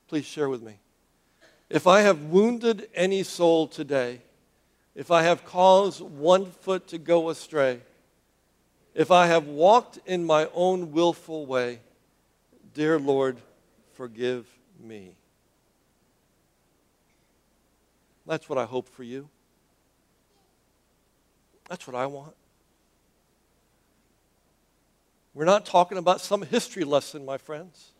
Please 0.07 0.25
share 0.25 0.47
with 0.47 0.61
me. 0.61 0.77
If 1.69 1.87
I 1.87 2.01
have 2.01 2.21
wounded 2.25 2.87
any 2.93 3.23
soul 3.23 3.67
today, 3.67 4.21
if 4.93 5.09
I 5.09 5.23
have 5.23 5.43
caused 5.43 6.01
one 6.01 6.45
foot 6.45 6.87
to 6.89 6.99
go 6.99 7.29
astray, 7.29 7.79
if 8.93 9.09
I 9.09 9.25
have 9.25 9.47
walked 9.47 9.97
in 10.05 10.23
my 10.23 10.47
own 10.53 10.91
willful 10.91 11.47
way, 11.47 11.79
dear 12.75 12.99
Lord, 12.99 13.37
forgive 13.93 14.45
me. 14.79 15.15
That's 18.25 18.47
what 18.47 18.57
I 18.57 18.65
hope 18.65 18.89
for 18.89 19.03
you. 19.03 19.29
That's 21.69 21.87
what 21.87 21.95
I 21.95 22.05
want. 22.05 22.35
We're 25.33 25.45
not 25.45 25.65
talking 25.65 25.97
about 25.97 26.21
some 26.21 26.41
history 26.43 26.83
lesson, 26.83 27.25
my 27.25 27.37
friends. 27.37 27.91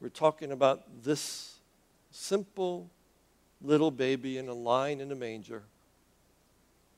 We're 0.00 0.10
talking 0.10 0.52
about 0.52 0.82
this 1.02 1.54
simple 2.10 2.90
little 3.62 3.90
baby 3.90 4.36
in 4.36 4.48
a 4.48 4.54
line 4.54 5.00
in 5.00 5.10
a 5.10 5.14
manger 5.14 5.62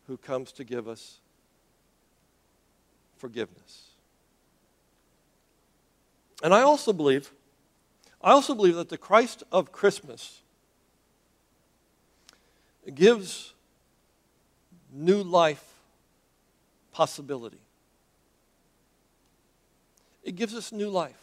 who 0.09 0.17
comes 0.17 0.53
to 0.53 0.65
give 0.65 0.89
us 0.89 1.19
forgiveness. 3.17 3.91
And 6.43 6.53
I 6.53 6.63
also 6.63 6.93
believe, 6.93 7.31
I 8.21 8.33
also 8.33 8.55
believe 8.55 8.75
that 8.75 8.89
the 8.89 8.99
Christ 8.99 9.43
of 9.53 9.73
Christmas 9.73 10.43
gives 12.95 13.55
new 14.93 15.23
life 15.23 15.64
possibility 16.93 17.59
it 20.26 20.35
gives 20.35 20.55
us 20.55 20.73
new 20.73 20.90
life. 20.90 21.23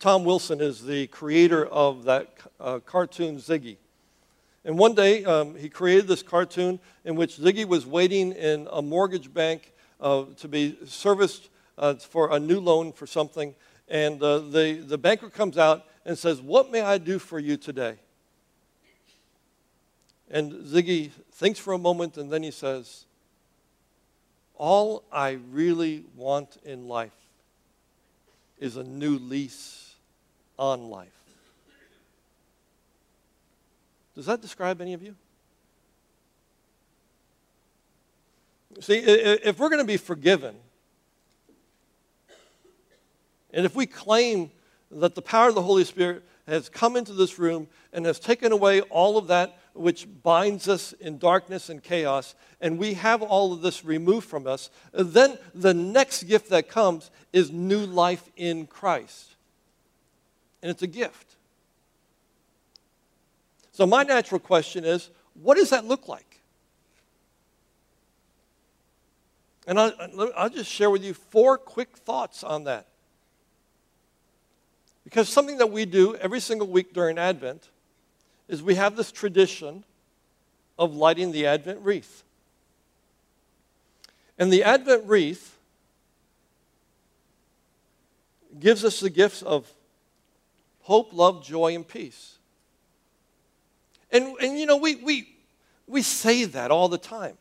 Tom 0.00 0.24
Wilson 0.24 0.60
is 0.60 0.84
the 0.84 1.06
creator 1.06 1.64
of 1.64 2.02
that 2.04 2.36
uh, 2.58 2.80
cartoon 2.80 3.36
Ziggy. 3.36 3.76
And 4.64 4.76
one 4.76 4.96
day 4.96 5.24
um, 5.24 5.54
he 5.54 5.68
created 5.68 6.08
this 6.08 6.24
cartoon 6.24 6.80
in 7.04 7.14
which 7.14 7.36
Ziggy 7.36 7.64
was 7.64 7.86
waiting 7.86 8.32
in 8.32 8.66
a 8.72 8.82
mortgage 8.82 9.32
bank 9.32 9.72
uh, 10.00 10.24
to 10.38 10.48
be 10.48 10.76
serviced 10.84 11.50
uh, 11.78 11.94
for 11.94 12.34
a 12.34 12.40
new 12.40 12.58
loan 12.58 12.92
for 12.92 13.06
something. 13.06 13.54
And 13.88 14.20
uh, 14.20 14.40
the, 14.40 14.82
the 14.84 14.98
banker 14.98 15.30
comes 15.30 15.56
out 15.56 15.86
and 16.04 16.18
says, 16.18 16.40
What 16.40 16.72
may 16.72 16.80
I 16.80 16.98
do 16.98 17.20
for 17.20 17.38
you 17.38 17.56
today? 17.56 17.94
And 20.32 20.64
Ziggy 20.64 21.10
thinks 21.32 21.58
for 21.58 21.74
a 21.74 21.78
moment 21.78 22.16
and 22.16 22.32
then 22.32 22.42
he 22.42 22.50
says, 22.50 23.04
All 24.56 25.04
I 25.12 25.38
really 25.50 26.04
want 26.16 26.56
in 26.64 26.88
life 26.88 27.12
is 28.58 28.78
a 28.78 28.82
new 28.82 29.18
lease 29.18 29.94
on 30.58 30.88
life. 30.88 31.08
Does 34.14 34.26
that 34.26 34.40
describe 34.40 34.80
any 34.80 34.94
of 34.94 35.02
you? 35.02 35.14
See, 38.80 38.94
if 38.94 39.58
we're 39.58 39.68
going 39.68 39.82
to 39.82 39.86
be 39.86 39.98
forgiven, 39.98 40.54
and 43.52 43.66
if 43.66 43.74
we 43.74 43.84
claim 43.84 44.50
that 44.90 45.14
the 45.14 45.20
power 45.20 45.48
of 45.48 45.54
the 45.54 45.62
Holy 45.62 45.84
Spirit 45.84 46.22
has 46.46 46.68
come 46.68 46.96
into 46.96 47.12
this 47.12 47.38
room 47.38 47.68
and 47.92 48.04
has 48.06 48.18
taken 48.18 48.52
away 48.52 48.80
all 48.82 49.16
of 49.16 49.28
that 49.28 49.58
which 49.74 50.06
binds 50.22 50.68
us 50.68 50.92
in 50.94 51.18
darkness 51.18 51.68
and 51.70 51.82
chaos, 51.82 52.34
and 52.60 52.78
we 52.78 52.94
have 52.94 53.22
all 53.22 53.52
of 53.52 53.62
this 53.62 53.84
removed 53.84 54.28
from 54.28 54.46
us, 54.46 54.70
then 54.92 55.38
the 55.54 55.72
next 55.72 56.24
gift 56.24 56.50
that 56.50 56.68
comes 56.68 57.10
is 57.32 57.50
new 57.50 57.86
life 57.86 58.28
in 58.36 58.66
Christ. 58.66 59.36
And 60.62 60.70
it's 60.70 60.82
a 60.82 60.86
gift. 60.86 61.36
So, 63.72 63.86
my 63.86 64.02
natural 64.02 64.38
question 64.38 64.84
is 64.84 65.08
what 65.34 65.56
does 65.56 65.70
that 65.70 65.86
look 65.86 66.08
like? 66.08 66.40
And 69.66 69.78
I'll, 69.78 69.92
I'll 70.36 70.50
just 70.50 70.70
share 70.70 70.90
with 70.90 71.04
you 71.04 71.14
four 71.14 71.56
quick 71.56 71.96
thoughts 71.96 72.44
on 72.44 72.64
that. 72.64 72.88
Because 75.04 75.28
something 75.28 75.58
that 75.58 75.70
we 75.70 75.84
do 75.84 76.14
every 76.16 76.40
single 76.40 76.68
week 76.68 76.92
during 76.92 77.18
Advent 77.18 77.68
is 78.48 78.62
we 78.62 78.74
have 78.76 78.96
this 78.96 79.10
tradition 79.10 79.84
of 80.78 80.94
lighting 80.94 81.32
the 81.32 81.46
Advent 81.46 81.80
wreath. 81.82 82.24
And 84.38 84.52
the 84.52 84.62
Advent 84.62 85.04
wreath 85.06 85.58
gives 88.58 88.84
us 88.84 89.00
the 89.00 89.10
gifts 89.10 89.42
of 89.42 89.70
hope, 90.82 91.12
love, 91.12 91.44
joy, 91.44 91.74
and 91.74 91.86
peace. 91.86 92.38
And, 94.10 94.36
and 94.40 94.58
you 94.58 94.66
know, 94.66 94.76
we, 94.76 94.96
we, 94.96 95.34
we 95.86 96.02
say 96.02 96.44
that 96.44 96.70
all 96.70 96.88
the 96.88 96.98
time. 96.98 97.38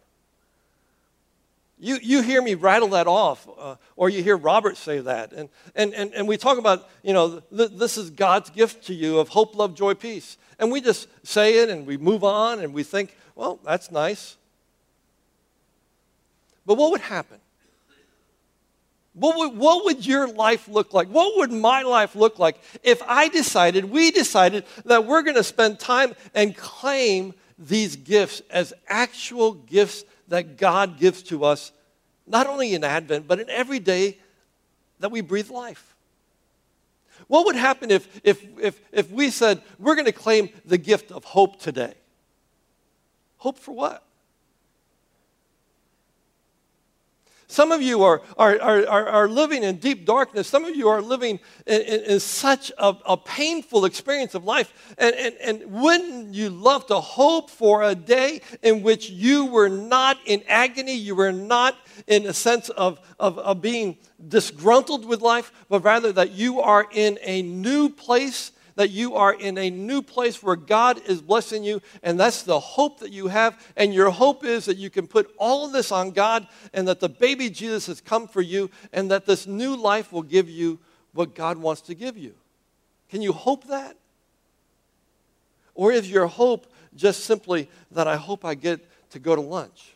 You, 1.83 1.97
you 1.99 2.21
hear 2.21 2.43
me 2.43 2.53
rattle 2.53 2.89
that 2.89 3.07
off, 3.07 3.49
uh, 3.57 3.75
or 3.95 4.07
you 4.07 4.21
hear 4.21 4.37
Robert 4.37 4.77
say 4.77 4.99
that. 4.99 5.33
And, 5.33 5.49
and, 5.73 5.95
and, 5.95 6.13
and 6.13 6.27
we 6.27 6.37
talk 6.37 6.59
about, 6.59 6.87
you 7.01 7.11
know, 7.11 7.39
th- 7.39 7.71
this 7.73 7.97
is 7.97 8.11
God's 8.11 8.51
gift 8.51 8.85
to 8.85 8.93
you 8.93 9.17
of 9.17 9.29
hope, 9.29 9.55
love, 9.55 9.73
joy, 9.73 9.95
peace. 9.95 10.37
And 10.59 10.71
we 10.71 10.79
just 10.79 11.07
say 11.25 11.57
it 11.57 11.71
and 11.71 11.87
we 11.87 11.97
move 11.97 12.23
on 12.23 12.59
and 12.59 12.71
we 12.71 12.83
think, 12.83 13.17
well, 13.33 13.59
that's 13.65 13.89
nice. 13.89 14.37
But 16.67 16.75
what 16.75 16.91
would 16.91 17.01
happen? 17.01 17.39
What 19.15 19.37
would, 19.37 19.57
what 19.57 19.83
would 19.85 20.05
your 20.05 20.27
life 20.27 20.67
look 20.67 20.93
like? 20.93 21.07
What 21.07 21.35
would 21.37 21.51
my 21.51 21.81
life 21.81 22.15
look 22.15 22.37
like 22.37 22.61
if 22.83 23.01
I 23.07 23.27
decided, 23.27 23.85
we 23.85 24.11
decided, 24.11 24.65
that 24.85 25.07
we're 25.07 25.23
going 25.23 25.35
to 25.35 25.43
spend 25.43 25.79
time 25.79 26.13
and 26.35 26.55
claim 26.55 27.33
these 27.57 27.95
gifts 27.95 28.43
as 28.51 28.71
actual 28.87 29.53
gifts 29.53 30.05
that 30.31 30.55
God 30.55 30.97
gives 30.97 31.21
to 31.23 31.43
us, 31.43 31.73
not 32.25 32.47
only 32.47 32.73
in 32.73 32.85
Advent, 32.85 33.27
but 33.27 33.41
in 33.41 33.49
every 33.49 33.79
day 33.79 34.17
that 34.99 35.11
we 35.11 35.19
breathe 35.19 35.49
life. 35.49 35.93
What 37.27 37.45
would 37.45 37.57
happen 37.57 37.91
if, 37.91 38.21
if, 38.23 38.41
if, 38.57 38.79
if 38.93 39.11
we 39.11 39.29
said, 39.29 39.61
we're 39.77 39.95
going 39.95 40.05
to 40.05 40.13
claim 40.13 40.49
the 40.63 40.77
gift 40.77 41.11
of 41.11 41.25
hope 41.25 41.59
today? 41.59 41.95
Hope 43.37 43.59
for 43.59 43.73
what? 43.73 44.05
Some 47.51 47.73
of 47.73 47.81
you 47.81 48.01
are, 48.03 48.21
are, 48.37 48.61
are, 48.61 49.07
are, 49.09 49.27
living 49.27 49.63
in 49.63 49.75
deep 49.75 50.05
darkness. 50.05 50.47
Some 50.47 50.63
of 50.63 50.73
you 50.73 50.87
are 50.87 51.01
living 51.01 51.37
in, 51.67 51.81
in, 51.81 51.99
in 52.05 52.19
such 52.21 52.71
a, 52.77 52.95
a, 53.05 53.17
painful 53.17 53.83
experience 53.83 54.35
of 54.35 54.45
life. 54.45 54.95
And, 54.97 55.13
and, 55.15 55.35
and 55.35 55.65
wouldn't 55.69 56.33
you 56.33 56.49
love 56.49 56.87
to 56.87 57.01
hope 57.01 57.49
for 57.49 57.83
a 57.83 57.93
day 57.93 58.39
in 58.63 58.83
which 58.83 59.09
you 59.09 59.47
were 59.47 59.67
not 59.67 60.17
in 60.25 60.43
agony, 60.47 60.95
you 60.95 61.13
were 61.13 61.33
not 61.33 61.75
in 62.07 62.25
a 62.25 62.33
sense 62.33 62.69
of, 62.69 63.01
of, 63.19 63.37
of 63.37 63.61
being 63.61 63.97
disgruntled 64.29 65.03
with 65.03 65.19
life, 65.19 65.51
but 65.67 65.83
rather 65.83 66.13
that 66.13 66.31
you 66.31 66.61
are 66.61 66.87
in 66.93 67.19
a 67.21 67.41
new 67.41 67.89
place 67.89 68.53
that 68.81 68.89
you 68.89 69.13
are 69.13 69.31
in 69.31 69.59
a 69.59 69.69
new 69.69 70.01
place 70.01 70.41
where 70.41 70.55
God 70.55 70.99
is 71.05 71.21
blessing 71.21 71.63
you, 71.63 71.83
and 72.01 72.19
that's 72.19 72.41
the 72.41 72.59
hope 72.59 72.99
that 73.01 73.11
you 73.11 73.27
have. 73.27 73.63
And 73.77 73.93
your 73.93 74.09
hope 74.09 74.43
is 74.43 74.65
that 74.65 74.77
you 74.77 74.89
can 74.89 75.05
put 75.05 75.31
all 75.37 75.67
of 75.67 75.71
this 75.71 75.91
on 75.91 76.09
God, 76.09 76.47
and 76.73 76.87
that 76.87 76.99
the 76.99 77.07
baby 77.07 77.51
Jesus 77.51 77.85
has 77.85 78.01
come 78.01 78.27
for 78.27 78.41
you, 78.41 78.71
and 78.91 79.11
that 79.11 79.27
this 79.27 79.45
new 79.45 79.75
life 79.75 80.11
will 80.11 80.23
give 80.23 80.49
you 80.49 80.79
what 81.13 81.35
God 81.35 81.59
wants 81.59 81.81
to 81.81 81.93
give 81.93 82.17
you. 82.17 82.33
Can 83.11 83.21
you 83.21 83.33
hope 83.33 83.67
that? 83.67 83.97
Or 85.75 85.91
is 85.91 86.09
your 86.09 86.25
hope 86.25 86.65
just 86.95 87.25
simply 87.25 87.69
that 87.91 88.07
I 88.07 88.15
hope 88.15 88.43
I 88.43 88.55
get 88.55 88.79
to 89.11 89.19
go 89.19 89.35
to 89.35 89.41
lunch? 89.41 89.93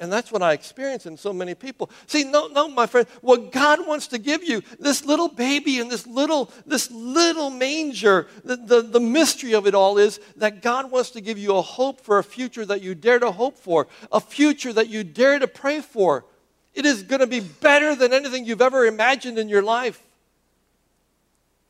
And 0.00 0.10
that's 0.10 0.32
what 0.32 0.42
I 0.42 0.54
experience 0.54 1.04
in 1.04 1.18
so 1.18 1.30
many 1.30 1.54
people. 1.54 1.90
See, 2.06 2.24
no, 2.24 2.46
no, 2.46 2.68
my 2.68 2.86
friend, 2.86 3.06
what 3.20 3.52
God 3.52 3.86
wants 3.86 4.06
to 4.08 4.18
give 4.18 4.42
you, 4.42 4.62
this 4.78 5.04
little 5.04 5.28
baby 5.28 5.78
and 5.78 5.90
this 5.90 6.06
little, 6.06 6.50
this 6.64 6.90
little 6.90 7.50
manger, 7.50 8.26
the, 8.42 8.56
the, 8.56 8.80
the 8.80 8.98
mystery 8.98 9.52
of 9.52 9.66
it 9.66 9.74
all 9.74 9.98
is 9.98 10.18
that 10.36 10.62
God 10.62 10.90
wants 10.90 11.10
to 11.10 11.20
give 11.20 11.36
you 11.36 11.54
a 11.54 11.60
hope 11.60 12.00
for 12.00 12.18
a 12.18 12.24
future 12.24 12.64
that 12.64 12.80
you 12.80 12.94
dare 12.94 13.18
to 13.18 13.30
hope 13.30 13.58
for, 13.58 13.88
a 14.10 14.20
future 14.20 14.72
that 14.72 14.88
you 14.88 15.04
dare 15.04 15.38
to 15.38 15.46
pray 15.46 15.82
for. 15.82 16.24
It 16.72 16.86
is 16.86 17.02
going 17.02 17.20
to 17.20 17.26
be 17.26 17.40
better 17.40 17.94
than 17.94 18.14
anything 18.14 18.46
you've 18.46 18.62
ever 18.62 18.86
imagined 18.86 19.38
in 19.38 19.50
your 19.50 19.62
life. 19.62 20.02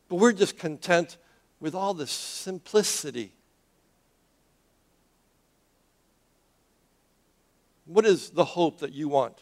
But 0.07 0.15
we're 0.15 0.31
just 0.31 0.57
content 0.57 1.17
with 1.59 1.75
all 1.75 1.93
this 1.93 2.11
simplicity 2.11 3.33
What 7.91 8.05
is 8.05 8.29
the 8.29 8.45
hope 8.45 8.79
that 8.79 8.93
you 8.93 9.09
want? 9.09 9.37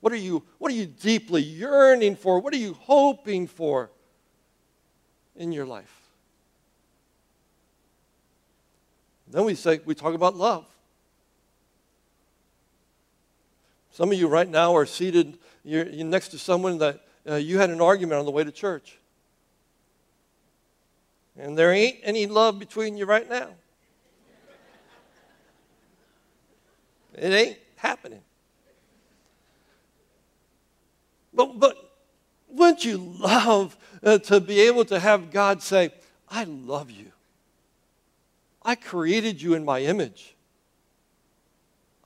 What 0.00 0.12
are 0.12 0.16
you, 0.16 0.42
what 0.58 0.70
are 0.70 0.74
you 0.74 0.86
deeply 0.86 1.42
yearning 1.42 2.16
for? 2.16 2.40
What 2.40 2.52
are 2.52 2.58
you 2.58 2.74
hoping 2.74 3.46
for 3.46 3.90
in 5.36 5.52
your 5.52 5.64
life? 5.64 6.00
Then 9.28 9.44
we 9.44 9.54
say, 9.54 9.80
we 9.84 9.94
talk 9.94 10.14
about 10.14 10.36
love. 10.36 10.66
Some 13.90 14.10
of 14.10 14.18
you 14.18 14.28
right 14.28 14.48
now 14.48 14.76
are 14.76 14.86
seated 14.86 15.38
you're, 15.64 15.88
you're 15.88 16.06
next 16.06 16.28
to 16.28 16.38
someone 16.38 16.78
that 16.78 17.00
uh, 17.28 17.36
you 17.36 17.58
had 17.58 17.70
an 17.70 17.80
argument 17.80 18.18
on 18.18 18.26
the 18.26 18.30
way 18.30 18.44
to 18.44 18.52
church. 18.52 18.98
And 21.38 21.56
there 21.56 21.72
ain't 21.72 21.98
any 22.02 22.26
love 22.26 22.58
between 22.58 22.96
you 22.96 23.06
right 23.06 23.28
now. 23.28 23.48
It 27.14 27.32
ain't 27.32 27.58
happening. 27.76 28.22
But, 31.32 31.58
but 31.58 31.76
wouldn't 32.48 32.84
you 32.84 32.98
love 32.98 33.76
uh, 34.02 34.18
to 34.18 34.40
be 34.40 34.60
able 34.60 34.84
to 34.86 34.98
have 34.98 35.30
God 35.30 35.62
say, 35.62 35.90
I 36.28 36.44
love 36.44 36.90
you. 36.90 37.12
I 38.62 38.74
created 38.74 39.42
you 39.42 39.54
in 39.54 39.64
my 39.64 39.80
image. 39.80 40.34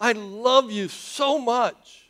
I 0.00 0.12
love 0.12 0.70
you 0.70 0.88
so 0.88 1.38
much. 1.38 2.07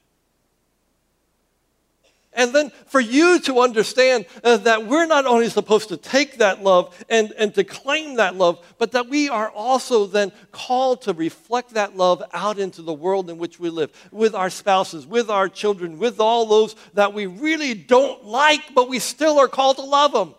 And 2.34 2.54
then 2.54 2.70
for 2.86 3.00
you 3.00 3.40
to 3.40 3.60
understand 3.60 4.26
uh, 4.44 4.58
that 4.58 4.86
we're 4.86 5.06
not 5.06 5.26
only 5.26 5.48
supposed 5.48 5.88
to 5.88 5.96
take 5.96 6.38
that 6.38 6.62
love 6.62 6.94
and, 7.08 7.32
and 7.38 7.54
to 7.54 7.64
claim 7.64 8.16
that 8.16 8.36
love, 8.36 8.64
but 8.76 8.92
that 8.92 9.08
we 9.08 9.28
are 9.28 9.50
also 9.50 10.06
then 10.06 10.30
called 10.52 11.02
to 11.02 11.14
reflect 11.14 11.70
that 11.70 11.96
love 11.96 12.22
out 12.32 12.58
into 12.58 12.82
the 12.82 12.92
world 12.92 13.30
in 13.30 13.38
which 13.38 13.58
we 13.58 13.70
live, 13.70 13.90
with 14.12 14.34
our 14.34 14.50
spouses, 14.50 15.06
with 15.06 15.30
our 15.30 15.48
children, 15.48 15.98
with 15.98 16.20
all 16.20 16.46
those 16.46 16.76
that 16.94 17.14
we 17.14 17.26
really 17.26 17.74
don't 17.74 18.24
like, 18.24 18.74
but 18.74 18.88
we 18.88 18.98
still 18.98 19.38
are 19.38 19.48
called 19.48 19.76
to 19.76 19.82
love 19.82 20.12
them. 20.12 20.34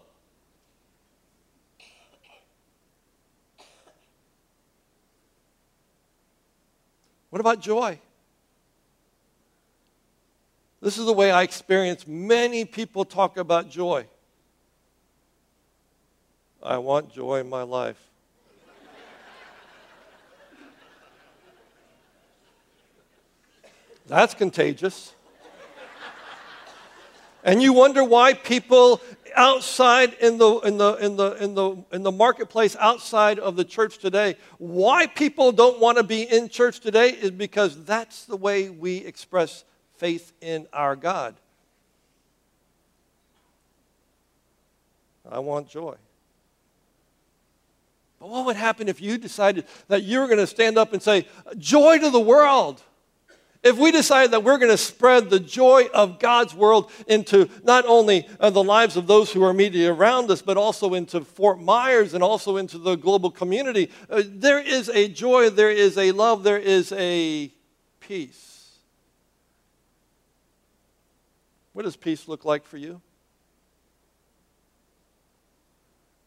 What 7.30 7.40
about 7.40 7.62
joy? 7.62 8.00
This 10.82 10.98
is 10.98 11.06
the 11.06 11.14
way 11.14 11.32
I 11.32 11.44
experience 11.44 12.08
many 12.08 12.64
people 12.64 13.04
talk 13.04 13.38
about 13.38 13.70
joy. 13.70 14.06
I 16.64 16.78
want 16.78 17.14
joy 17.14 17.40
in 17.40 17.50
my 17.50 17.64
life. 17.64 17.98
That's 24.08 24.34
contagious. 24.34 25.14
And 27.44 27.62
you 27.62 27.74
wonder 27.74 28.04
why 28.04 28.34
people 28.34 29.02
outside 29.36 30.14
in 30.16 30.38
the, 30.38 30.60
in, 30.60 30.78
the, 30.78 30.94
in, 30.96 31.16
the, 31.16 31.32
in, 31.44 31.56
the, 31.56 31.86
in 31.92 32.04
the 32.04 32.12
marketplace 32.12 32.76
outside 32.80 33.38
of 33.40 33.56
the 33.56 33.64
church 33.64 34.00
today, 34.00 34.36
why 34.58 35.08
people 35.08 35.52
don't 35.52 35.80
want 35.80 35.98
to 35.98 36.04
be 36.04 36.24
in 36.24 36.50
church 36.50 36.80
today 36.80 37.10
is 37.10 37.32
because 37.32 37.86
that's 37.86 38.26
the 38.26 38.36
way 38.36 38.70
we 38.70 38.98
express 38.98 39.64
faith 40.00 40.34
in 40.42 40.68
our 40.74 40.96
God. 40.96 41.36
I 45.30 45.40
want 45.40 45.70
joy. 45.70 45.96
But 48.20 48.30
what 48.30 48.46
would 48.46 48.56
happen 48.56 48.90
if 48.90 49.02
you 49.02 49.18
decided 49.18 49.66
that 49.88 50.04
you 50.04 50.20
were 50.20 50.26
going 50.26 50.40
to 50.40 50.48
stand 50.48 50.78
up 50.78 50.94
and 50.94 51.02
say, 51.02 51.28
Joy 51.58 52.00
to 52.00 52.10
the 52.10 52.20
world? 52.20 52.82
If 53.62 53.78
we 53.78 53.92
decide 53.92 54.32
that 54.32 54.44
we're 54.44 54.58
going 54.58 54.72
to 54.72 54.78
spread 54.78 55.30
the 55.30 55.40
joy 55.40 55.88
of 55.94 56.18
God's 56.18 56.56
world 56.56 56.92
into 57.08 57.50
not 57.64 57.86
only 57.86 58.26
uh, 58.40 58.50
the 58.50 58.64
lives 58.64 58.96
of 58.96 59.06
those 59.06 59.34
who 59.34 59.44
are 59.44 59.52
immediately 59.52 59.86
around 59.86 60.32
us, 60.32 60.42
but 60.42 60.56
also 60.56 60.94
into 60.94 61.22
Fort 61.26 61.60
Myers 61.60 62.14
and 62.14 62.24
also 62.24 62.56
into 62.56 62.78
the 62.78 62.96
global 62.96 63.30
community, 63.30 63.92
uh, 64.10 64.24
there 64.26 64.60
is 64.60 64.88
a 64.90 65.10
joy, 65.10 65.50
there 65.50 65.72
is 65.72 65.98
a 65.98 66.14
love, 66.14 66.44
there 66.44 66.58
is 66.58 66.94
a 66.94 67.52
peace. 68.00 68.49
What 71.80 71.86
does 71.86 71.96
peace 71.96 72.28
look 72.28 72.44
like 72.44 72.66
for 72.66 72.76
you? 72.76 73.00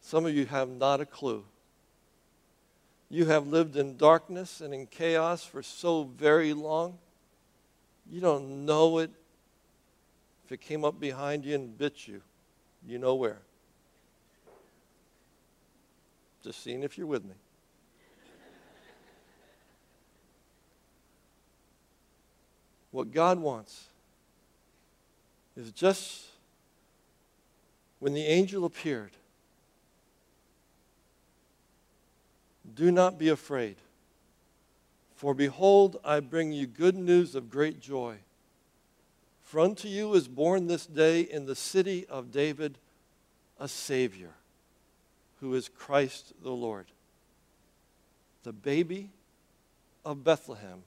Some 0.01 0.25
of 0.25 0.33
you 0.33 0.47
have 0.47 0.67
not 0.67 0.99
a 0.99 1.05
clue. 1.05 1.45
You 3.07 3.25
have 3.25 3.45
lived 3.45 3.75
in 3.75 3.95
darkness 3.95 4.61
and 4.61 4.73
in 4.73 4.87
chaos 4.87 5.45
for 5.45 5.61
so 5.61 6.05
very 6.05 6.53
long. 6.53 6.97
You 8.09 8.19
don't 8.19 8.65
know 8.65 8.97
it. 8.97 9.11
If 10.43 10.53
it 10.53 10.61
came 10.61 10.83
up 10.83 10.99
behind 10.99 11.45
you 11.45 11.53
and 11.53 11.77
bit 11.77 12.07
you, 12.07 12.23
you 12.83 12.97
know 12.97 13.13
where. 13.13 13.37
Just 16.43 16.63
seeing 16.63 16.81
if 16.81 16.97
you're 16.97 17.05
with 17.05 17.25
me. 17.25 17.35
what 22.89 23.11
God 23.11 23.37
wants 23.37 23.89
is 25.55 25.71
just 25.71 26.25
when 27.99 28.13
the 28.13 28.25
angel 28.25 28.65
appeared, 28.65 29.11
do 32.75 32.91
not 32.91 33.17
be 33.17 33.29
afraid. 33.29 33.75
For 35.15 35.33
behold, 35.33 35.99
I 36.03 36.19
bring 36.19 36.51
you 36.51 36.67
good 36.67 36.95
news 36.95 37.35
of 37.35 37.49
great 37.49 37.79
joy. 37.79 38.17
For 39.43 39.59
unto 39.59 39.87
you 39.87 40.13
is 40.15 40.27
born 40.27 40.67
this 40.67 40.85
day 40.85 41.21
in 41.21 41.45
the 41.45 41.55
city 41.55 42.05
of 42.07 42.31
David 42.31 42.77
a 43.59 43.67
Savior, 43.67 44.31
who 45.39 45.53
is 45.53 45.69
Christ 45.69 46.33
the 46.41 46.51
Lord. 46.51 46.87
The 48.43 48.51
baby 48.51 49.11
of 50.03 50.23
Bethlehem 50.23 50.83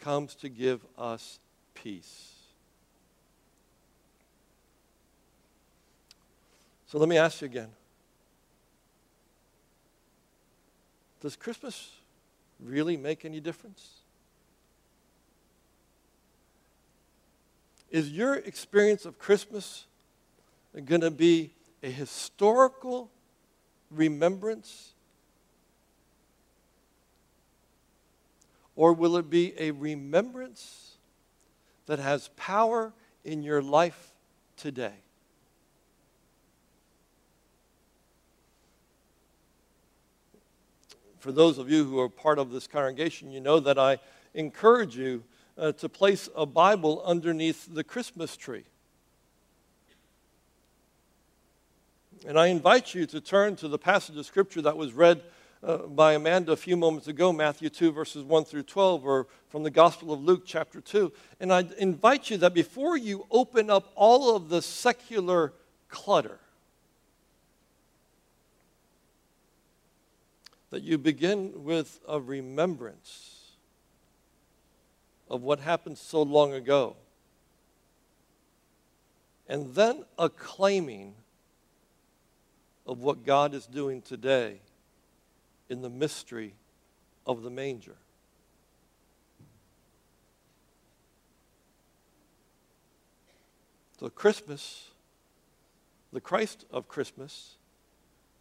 comes 0.00 0.34
to 0.34 0.48
give 0.48 0.84
us 0.98 1.38
peace. 1.74 2.31
So 6.92 6.98
let 6.98 7.08
me 7.08 7.16
ask 7.16 7.40
you 7.40 7.46
again 7.46 7.70
Does 11.22 11.36
Christmas 11.36 11.90
really 12.60 12.98
make 12.98 13.24
any 13.24 13.40
difference? 13.40 14.00
Is 17.90 18.10
your 18.10 18.34
experience 18.34 19.06
of 19.06 19.18
Christmas 19.18 19.86
going 20.84 21.00
to 21.00 21.10
be 21.10 21.54
a 21.82 21.88
historical 21.88 23.10
remembrance? 23.90 24.92
Or 28.76 28.92
will 28.92 29.16
it 29.16 29.30
be 29.30 29.54
a 29.58 29.70
remembrance 29.70 30.96
that 31.86 31.98
has 31.98 32.28
power 32.36 32.92
in 33.24 33.42
your 33.42 33.62
life 33.62 34.12
today? 34.58 34.96
For 41.22 41.30
those 41.30 41.56
of 41.58 41.70
you 41.70 41.84
who 41.84 42.00
are 42.00 42.08
part 42.08 42.40
of 42.40 42.50
this 42.50 42.66
congregation, 42.66 43.30
you 43.30 43.40
know 43.40 43.60
that 43.60 43.78
I 43.78 44.00
encourage 44.34 44.96
you 44.96 45.22
uh, 45.56 45.70
to 45.70 45.88
place 45.88 46.28
a 46.34 46.44
Bible 46.44 47.00
underneath 47.06 47.72
the 47.72 47.84
Christmas 47.84 48.36
tree. 48.36 48.64
And 52.26 52.36
I 52.36 52.48
invite 52.48 52.92
you 52.92 53.06
to 53.06 53.20
turn 53.20 53.54
to 53.56 53.68
the 53.68 53.78
passage 53.78 54.16
of 54.16 54.26
Scripture 54.26 54.62
that 54.62 54.76
was 54.76 54.94
read 54.94 55.22
uh, 55.62 55.78
by 55.78 56.14
Amanda 56.14 56.50
a 56.50 56.56
few 56.56 56.76
moments 56.76 57.06
ago, 57.06 57.32
Matthew 57.32 57.68
2, 57.68 57.92
verses 57.92 58.24
1 58.24 58.44
through 58.44 58.64
12, 58.64 59.06
or 59.06 59.28
from 59.48 59.62
the 59.62 59.70
Gospel 59.70 60.12
of 60.12 60.20
Luke, 60.24 60.42
chapter 60.44 60.80
2. 60.80 61.12
And 61.38 61.52
I 61.52 61.64
invite 61.78 62.30
you 62.30 62.36
that 62.38 62.52
before 62.52 62.96
you 62.96 63.28
open 63.30 63.70
up 63.70 63.92
all 63.94 64.34
of 64.34 64.48
the 64.48 64.60
secular 64.60 65.52
clutter, 65.88 66.40
that 70.72 70.82
you 70.82 70.96
begin 70.96 71.64
with 71.64 72.00
a 72.08 72.18
remembrance 72.18 73.50
of 75.28 75.42
what 75.42 75.60
happened 75.60 75.98
so 75.98 76.22
long 76.22 76.54
ago, 76.54 76.96
and 79.46 79.74
then 79.74 80.02
a 80.18 80.30
claiming 80.30 81.12
of 82.86 83.00
what 83.00 83.22
God 83.26 83.52
is 83.52 83.66
doing 83.66 84.00
today 84.00 84.60
in 85.68 85.82
the 85.82 85.90
mystery 85.90 86.54
of 87.26 87.42
the 87.42 87.50
manger. 87.50 87.96
So, 94.00 94.08
Christmas, 94.08 94.88
the 96.14 96.20
Christ 96.22 96.64
of 96.70 96.88
Christmas, 96.88 97.56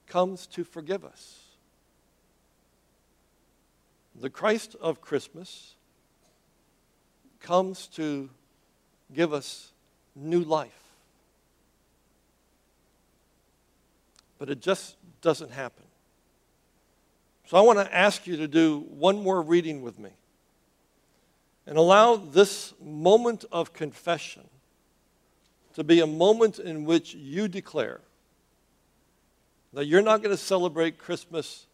comes 0.07 0.47
to 0.47 0.63
forgive 0.63 1.03
us. 1.03 1.50
The 4.15 4.29
Christ 4.29 4.75
of 4.81 5.01
Christmas 5.01 5.75
comes 7.39 7.87
to 7.87 8.29
give 9.13 9.33
us 9.33 9.71
new 10.15 10.41
life. 10.41 10.71
But 14.37 14.49
it 14.49 14.61
just 14.61 14.95
doesn't 15.21 15.51
happen. 15.51 15.83
So 17.47 17.57
I 17.57 17.61
want 17.61 17.79
to 17.79 17.95
ask 17.95 18.27
you 18.27 18.37
to 18.37 18.47
do 18.47 18.85
one 18.89 19.21
more 19.21 19.41
reading 19.41 19.81
with 19.81 19.99
me 19.99 20.11
and 21.65 21.77
allow 21.77 22.15
this 22.15 22.73
moment 22.81 23.45
of 23.51 23.73
confession 23.73 24.47
to 25.73 25.83
be 25.83 25.99
a 25.99 26.07
moment 26.07 26.59
in 26.59 26.85
which 26.85 27.13
you 27.13 27.47
declare 27.47 28.01
that 29.73 29.85
you're 29.85 30.01
not 30.01 30.21
going 30.21 30.35
to 30.35 30.41
celebrate 30.41 30.97
Christmas 30.97 31.67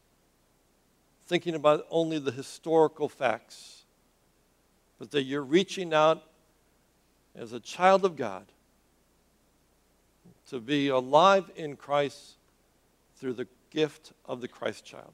thinking 1.28 1.56
about 1.56 1.86
only 1.90 2.20
the 2.20 2.32
historical 2.32 3.10
facts, 3.10 3.84
but 4.98 5.12
that 5.12 5.24
you're 5.24 5.44
reaching 5.44 5.94
out 5.94 6.24
as 7.36 7.54
a 7.54 7.60
child 7.60 8.06
of 8.06 8.16
God 8.16 8.46
to 10.50 10.60
be 10.60 10.88
alive 10.88 11.52
in 11.56 11.76
Christ 11.76 12.38
through 13.18 13.34
the 13.34 13.48
gift 13.70 14.14
of 14.26 14.40
the 14.40 14.48
Christ 14.48 14.86
child. 14.86 15.12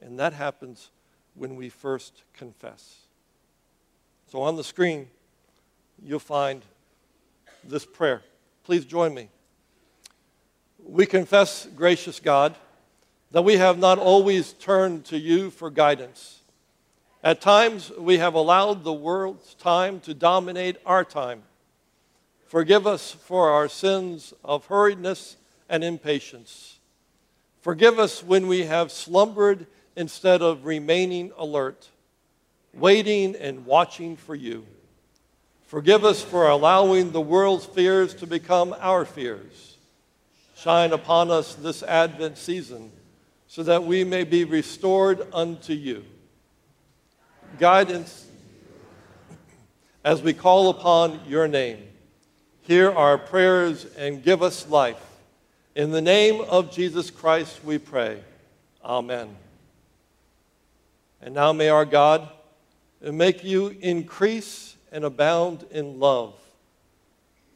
And 0.00 0.18
that 0.18 0.34
happens 0.34 0.90
when 1.34 1.56
we 1.56 1.70
first 1.70 2.22
confess. 2.34 2.98
So 4.30 4.42
on 4.42 4.56
the 4.56 4.64
screen, 4.64 5.08
you'll 6.02 6.18
find 6.18 6.62
this 7.64 7.86
prayer. 7.86 8.22
Please 8.64 8.84
join 8.84 9.14
me. 9.14 9.30
We 10.78 11.06
confess, 11.06 11.66
gracious 11.74 12.20
God 12.20 12.54
that 13.30 13.42
we 13.42 13.56
have 13.56 13.78
not 13.78 13.98
always 13.98 14.52
turned 14.54 15.04
to 15.06 15.18
you 15.18 15.50
for 15.50 15.70
guidance. 15.70 16.40
At 17.22 17.40
times, 17.40 17.92
we 17.98 18.18
have 18.18 18.34
allowed 18.34 18.82
the 18.82 18.92
world's 18.92 19.54
time 19.54 20.00
to 20.00 20.14
dominate 20.14 20.78
our 20.86 21.04
time. 21.04 21.42
Forgive 22.46 22.86
us 22.86 23.12
for 23.12 23.50
our 23.50 23.68
sins 23.68 24.34
of 24.44 24.66
hurriedness 24.68 25.36
and 25.68 25.84
impatience. 25.84 26.78
Forgive 27.60 27.98
us 27.98 28.24
when 28.24 28.48
we 28.48 28.64
have 28.64 28.90
slumbered 28.90 29.66
instead 29.94 30.40
of 30.40 30.64
remaining 30.64 31.30
alert, 31.36 31.88
waiting 32.72 33.36
and 33.36 33.66
watching 33.66 34.16
for 34.16 34.34
you. 34.34 34.66
Forgive 35.66 36.04
us 36.04 36.22
for 36.22 36.48
allowing 36.48 37.12
the 37.12 37.20
world's 37.20 37.66
fears 37.66 38.14
to 38.14 38.26
become 38.26 38.74
our 38.80 39.04
fears. 39.04 39.76
Shine 40.56 40.92
upon 40.92 41.30
us 41.30 41.54
this 41.54 41.82
Advent 41.82 42.36
season 42.38 42.90
so 43.50 43.64
that 43.64 43.82
we 43.82 44.04
may 44.04 44.22
be 44.22 44.44
restored 44.44 45.26
unto 45.32 45.72
you. 45.72 46.04
Guidance 47.58 48.28
as 50.04 50.22
we 50.22 50.32
call 50.32 50.70
upon 50.70 51.18
your 51.26 51.48
name. 51.48 51.82
Hear 52.60 52.92
our 52.92 53.18
prayers 53.18 53.86
and 53.98 54.22
give 54.22 54.40
us 54.40 54.68
life. 54.68 55.04
In 55.74 55.90
the 55.90 56.00
name 56.00 56.42
of 56.42 56.70
Jesus 56.70 57.10
Christ 57.10 57.64
we 57.64 57.78
pray. 57.78 58.22
Amen. 58.84 59.34
And 61.20 61.34
now 61.34 61.52
may 61.52 61.70
our 61.70 61.84
God 61.84 62.28
make 63.02 63.42
you 63.42 63.76
increase 63.80 64.76
and 64.92 65.02
abound 65.02 65.66
in 65.72 65.98
love. 65.98 66.34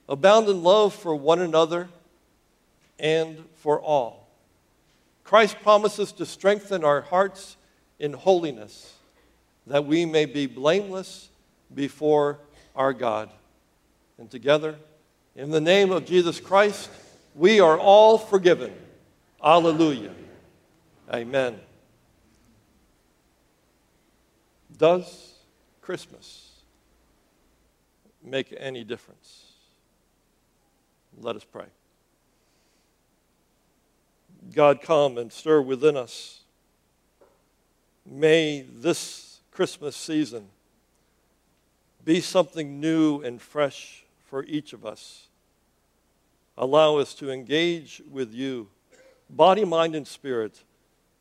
Abound 0.09 0.49
in 0.49 0.61
love 0.65 0.93
for 0.93 1.15
one 1.15 1.39
another 1.39 1.89
and 2.99 3.45
for 3.59 3.81
all. 3.81 4.24
Christ 5.25 5.57
promises 5.63 6.13
to 6.13 6.27
strengthen 6.27 6.85
our 6.85 7.01
hearts 7.01 7.57
in 7.99 8.13
holiness, 8.13 8.95
that 9.67 9.87
we 9.87 10.05
may 10.05 10.27
be 10.27 10.47
blameless 10.47 11.31
before 11.75 12.39
our 12.77 12.93
God. 12.93 13.31
And 14.19 14.31
together, 14.31 14.77
in 15.35 15.51
the 15.51 15.61
name 15.61 15.91
of 15.91 16.05
Jesus 16.05 16.39
Christ, 16.39 16.91
we 17.35 17.59
are 17.61 17.79
all 17.79 18.19
forgiven. 18.19 18.73
Alleluia. 19.43 20.13
Amen. 21.13 21.59
Does 24.77 25.35
Christmas 25.81 26.51
make 28.23 28.55
any 28.57 28.85
difference? 28.85 29.53
Let 31.21 31.37
us 31.37 31.45
pray. 31.45 31.67
God, 34.53 34.83
come 34.83 35.19
and 35.19 35.33
stir 35.33 35.61
within 35.61 35.97
us. 35.97 36.41
May 38.07 38.63
this 38.63 39.41
Christmas 39.51 39.97
season 39.97 40.49
be 42.05 42.21
something 42.21 42.81
new 42.81 43.23
and 43.23 43.41
fresh 43.41 44.05
for 44.27 44.45
each 44.45 44.73
of 44.73 44.85
us. 44.85 45.29
Allow 46.57 46.99
us 46.99 47.15
to 47.15 47.31
engage 47.31 48.03
with 48.11 48.33
you, 48.33 48.69
body, 49.31 49.65
mind, 49.65 49.95
and 49.95 50.07
spirit, 50.07 50.63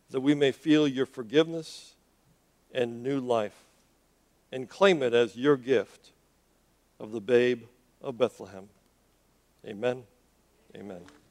that 0.09 0.21
we 0.21 0.35
may 0.35 0.51
feel 0.51 0.87
your 0.87 1.05
forgiveness 1.05 1.95
and 2.73 3.01
new 3.01 3.19
life 3.19 3.57
and 4.51 4.69
claim 4.69 5.01
it 5.01 5.13
as 5.13 5.35
your 5.35 5.57
gift 5.57 6.11
of 6.99 7.11
the 7.11 7.21
babe 7.21 7.63
of 8.01 8.17
Bethlehem. 8.17 8.69
Amen. 9.65 10.03
Amen. 10.75 11.22